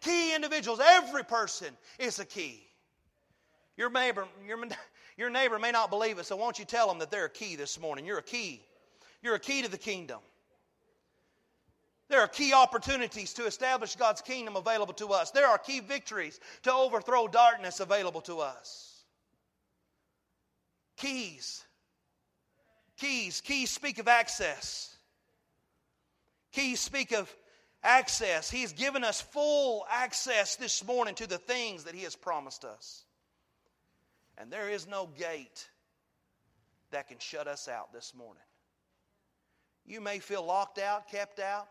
Key 0.01 0.35
individuals, 0.35 0.81
every 0.83 1.25
person 1.25 1.77
is 1.99 2.19
a 2.19 2.25
key. 2.25 2.67
Your 3.77 3.91
neighbor, 3.91 4.27
your, 4.47 4.59
your 5.17 5.31
neighbor 5.31 5.59
may 5.59 5.71
not 5.71 5.91
believe 5.91 6.19
it, 6.19 6.27
so 6.27 6.37
won't 6.37 6.59
you 6.59 6.65
tell 6.65 6.89
them 6.89 6.99
that 6.99 7.11
they're 7.11 7.27
a 7.27 7.31
key 7.31 7.57
this 7.57 7.79
morning? 7.79 8.05
You're 8.05 8.19
a 8.19 8.23
key. 8.23 8.63
You're 9.23 9.35
a 9.35 9.41
key 9.41 9.63
to 9.63 9.71
the 9.71 9.79
kingdom. 9.79 10.21
There 12.09 12.21
are 12.21 12.29
key 12.29 12.53
opportunities 12.53 13.33
to 13.35 13.47
establish 13.47 13.95
God's 13.95 14.21
kingdom 14.21 14.57
available 14.57 14.95
to 14.95 15.09
us. 15.09 15.31
There 15.31 15.47
are 15.47 15.59
key 15.59 15.79
victories 15.79 16.41
to 16.65 16.73
overthrow 16.73 17.29
darkness 17.29 17.79
available 17.79 18.21
to 18.23 18.41
us. 18.41 18.90
Keys. 21.01 21.65
Keys. 22.99 23.41
Keys 23.41 23.71
speak 23.71 23.99
of 23.99 24.09
access. 24.09 24.95
Keys 26.53 26.81
speak 26.81 27.13
of 27.13 27.35
access. 27.83 28.51
He's 28.51 28.73
given 28.73 29.03
us 29.03 29.21
full 29.21 29.87
access 29.91 30.57
this 30.57 30.85
morning 30.85 31.15
to 31.17 31.27
the 31.27 31.39
things 31.39 31.85
that 31.85 31.95
He 31.95 32.03
has 32.03 32.17
promised 32.17 32.65
us. 32.65 33.05
And 34.37 34.51
there 34.51 34.69
is 34.69 34.87
no 34.87 35.09
gate 35.19 35.69
that 36.91 37.09
can 37.09 37.19
shut 37.19 37.47
us 37.47 37.69
out 37.69 37.93
this 37.93 38.13
morning. 38.15 38.43
You 39.87 40.01
may 40.01 40.19
feel 40.19 40.45
locked 40.45 40.79
out, 40.79 41.09
kept 41.09 41.41
out, 41.41 41.69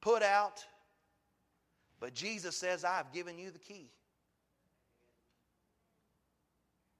put 0.00 0.22
out, 0.22 0.64
but 2.00 2.12
Jesus 2.12 2.56
says, 2.56 2.84
I've 2.84 3.12
given 3.12 3.38
you 3.38 3.50
the 3.50 3.58
key. 3.58 3.90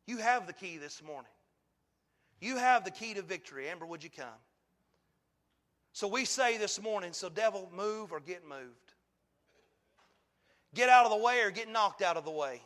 You 0.07 0.19
have 0.19 0.47
the 0.47 0.53
key 0.53 0.79
this 0.79 1.03
morning. 1.03 1.31
You 2.41 2.57
have 2.57 2.85
the 2.85 2.91
key 2.91 3.15
to 3.15 3.23
victory. 3.23 3.69
Amber, 3.69 3.87
would 3.87 4.05
you 4.05 4.11
come? 4.11 4.27
So 5.93 6.07
we 6.07 6.25
say 6.25 6.59
this 6.59 6.81
morning, 6.81 7.13
so 7.13 7.29
devil, 7.29 7.71
move 7.75 8.13
or 8.13 8.21
get 8.21 8.47
moved. 8.47 8.93
get 10.75 10.89
out 10.89 11.07
of 11.07 11.11
the 11.11 11.25
way 11.25 11.41
or 11.41 11.51
get 11.51 11.71
knocked 11.71 12.03
out 12.03 12.17
of 12.17 12.25
the 12.25 12.31
way 12.31 12.61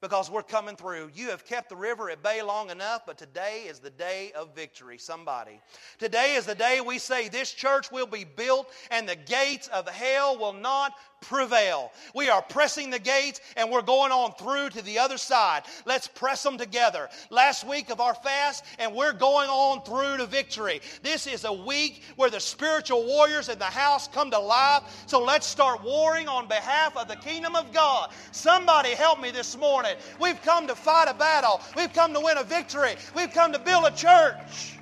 because 0.00 0.30
we're 0.30 0.42
coming 0.42 0.76
through. 0.76 1.10
You 1.14 1.28
have 1.30 1.44
kept 1.44 1.68
the 1.68 1.76
river 1.76 2.10
at 2.10 2.22
bay 2.22 2.42
long 2.42 2.70
enough, 2.70 3.02
but 3.06 3.18
today 3.18 3.64
is 3.68 3.80
the 3.80 3.90
day 3.90 4.32
of 4.34 4.54
victory. 4.54 4.98
Somebody. 4.98 5.60
Today 5.98 6.34
is 6.34 6.46
the 6.46 6.54
day 6.54 6.80
we 6.80 6.98
say 6.98 7.28
this 7.28 7.52
church 7.52 7.92
will 7.92 8.06
be 8.06 8.24
built 8.24 8.68
and 8.90 9.08
the 9.08 9.16
gates 9.16 9.68
of 9.68 9.88
hell 9.88 10.38
will 10.38 10.54
not 10.54 10.92
prevail. 11.20 11.92
We 12.14 12.30
are 12.30 12.40
pressing 12.40 12.90
the 12.90 12.98
gates 12.98 13.40
and 13.56 13.70
we're 13.70 13.82
going 13.82 14.10
on 14.10 14.32
through 14.32 14.70
to 14.70 14.82
the 14.82 14.98
other 14.98 15.18
side. 15.18 15.64
Let's 15.84 16.06
press 16.06 16.42
them 16.42 16.56
together. 16.56 17.08
Last 17.28 17.66
week 17.66 17.90
of 17.90 18.00
our 18.00 18.14
fast, 18.14 18.64
and 18.78 18.94
we're 18.94 19.12
going 19.12 19.48
on 19.48 19.82
through 19.82 20.16
to 20.18 20.26
victory. 20.26 20.80
This 21.02 21.26
is 21.26 21.44
a 21.44 21.52
week 21.52 22.02
where 22.16 22.30
the 22.30 22.40
spiritual 22.40 23.04
warriors 23.04 23.48
in 23.48 23.58
the 23.58 23.64
house 23.64 24.08
come 24.08 24.30
to 24.30 24.38
life. 24.38 25.04
So 25.06 25.22
let's 25.22 25.46
start 25.46 25.84
warring 25.84 26.28
on 26.28 26.48
behalf 26.48 26.96
of 26.96 27.08
the 27.08 27.16
kingdom 27.16 27.54
of 27.54 27.72
God. 27.72 28.10
Somebody 28.32 28.90
help 28.90 29.20
me 29.20 29.30
this 29.30 29.56
morning. 29.58 29.89
We've 30.20 30.40
come 30.42 30.66
to 30.68 30.74
fight 30.74 31.08
a 31.08 31.14
battle, 31.14 31.60
we've 31.76 31.92
come 31.92 32.12
to 32.14 32.20
win 32.20 32.38
a 32.38 32.44
victory, 32.44 32.94
we've 33.14 33.32
come 33.32 33.52
to 33.52 33.58
build 33.58 33.84
a 33.86 33.90
church. 33.90 34.78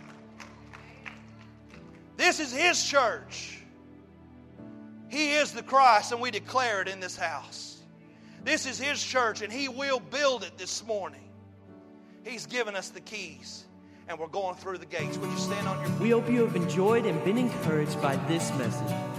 This 2.17 2.41
is 2.41 2.53
His 2.53 2.85
church. 2.85 3.59
He 5.09 5.33
is 5.33 5.53
the 5.53 5.63
Christ, 5.63 6.13
and 6.13 6.21
we 6.21 6.31
declare 6.31 6.83
it 6.83 6.89
in 6.89 7.01
this 7.01 7.17
house. 7.17 7.79
This 8.45 8.67
is 8.67 8.79
His 8.79 9.03
church, 9.03 9.41
and 9.41 9.53
He 9.53 9.69
will 9.69 10.01
build 10.01 10.43
it 10.43 10.59
this 10.59 10.85
morning. 10.85 11.31
He's 12.25 12.47
given 12.47 12.77
us 12.77 12.91
the 12.91 13.01
keys, 13.01 13.65
and 14.09 14.19
we're 14.19 14.27
going 14.27 14.57
through 14.57 14.79
the 14.79 14.87
gates. 14.87 15.17
Would 15.17 15.31
you 15.31 15.39
stand 15.39 15.67
on 15.67 15.81
your? 15.81 15.99
We 15.99 16.11
hope 16.11 16.29
you 16.29 16.45
have 16.45 16.57
enjoyed 16.57 17.07
and 17.07 17.23
been 17.25 17.39
encouraged 17.39 18.01
by 18.03 18.17
this 18.27 18.51
message. 18.59 19.18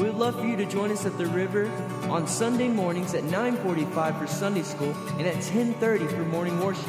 We 0.00 0.06
would 0.06 0.16
love 0.16 0.40
for 0.40 0.46
you 0.46 0.56
to 0.56 0.64
join 0.64 0.90
us 0.90 1.04
at 1.04 1.18
the 1.18 1.26
river 1.26 1.70
on 2.08 2.26
Sunday 2.26 2.68
mornings 2.68 3.12
at 3.12 3.22
9:45 3.24 4.18
for 4.18 4.26
Sunday 4.26 4.62
school 4.62 4.94
and 5.18 5.26
at 5.26 5.42
10:30 5.42 6.06
for 6.06 6.24
morning 6.24 6.58
worship. 6.58 6.88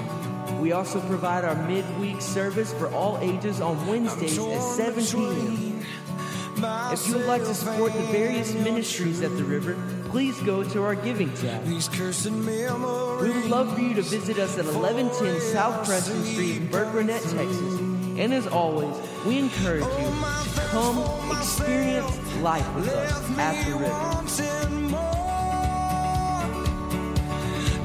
We 0.62 0.72
also 0.72 1.02
provide 1.02 1.44
our 1.44 1.56
midweek 1.68 2.22
service 2.22 2.72
for 2.72 2.88
all 2.94 3.18
ages 3.22 3.60
on 3.60 3.86
Wednesdays 3.86 4.40
at 4.40 4.62
7 4.62 5.04
p.m. 5.04 5.86
If 6.94 7.06
you 7.06 7.16
would 7.18 7.26
like 7.26 7.44
to 7.44 7.54
support 7.54 7.92
the 7.92 8.04
various 8.14 8.54
ministries 8.54 9.22
at 9.22 9.36
the 9.36 9.44
river, 9.44 9.76
please 10.06 10.40
go 10.44 10.64
to 10.64 10.84
our 10.84 10.96
giving 10.96 11.34
tab. 11.34 11.66
We 11.66 11.74
would 13.30 13.50
love 13.50 13.74
for 13.76 13.82
you 13.82 13.94
to 13.96 14.04
visit 14.04 14.40
us 14.40 14.58
at 14.58 14.66
1110 14.66 15.42
South 15.52 15.86
Preston 15.86 16.24
Street 16.24 16.58
in 16.58 16.70
Burkburnett, 16.70 17.24
Texas. 17.24 17.80
And 18.22 18.34
as 18.34 18.48
always, 18.48 18.96
we 19.26 19.40
encourage 19.40 19.84
you 19.84 20.10
come 20.72 21.32
experience 21.32 22.18
life 22.42 22.76
with 22.76 22.90
us 22.90 23.38
at 23.38 23.66
the 23.66 23.76
river. 23.76 24.22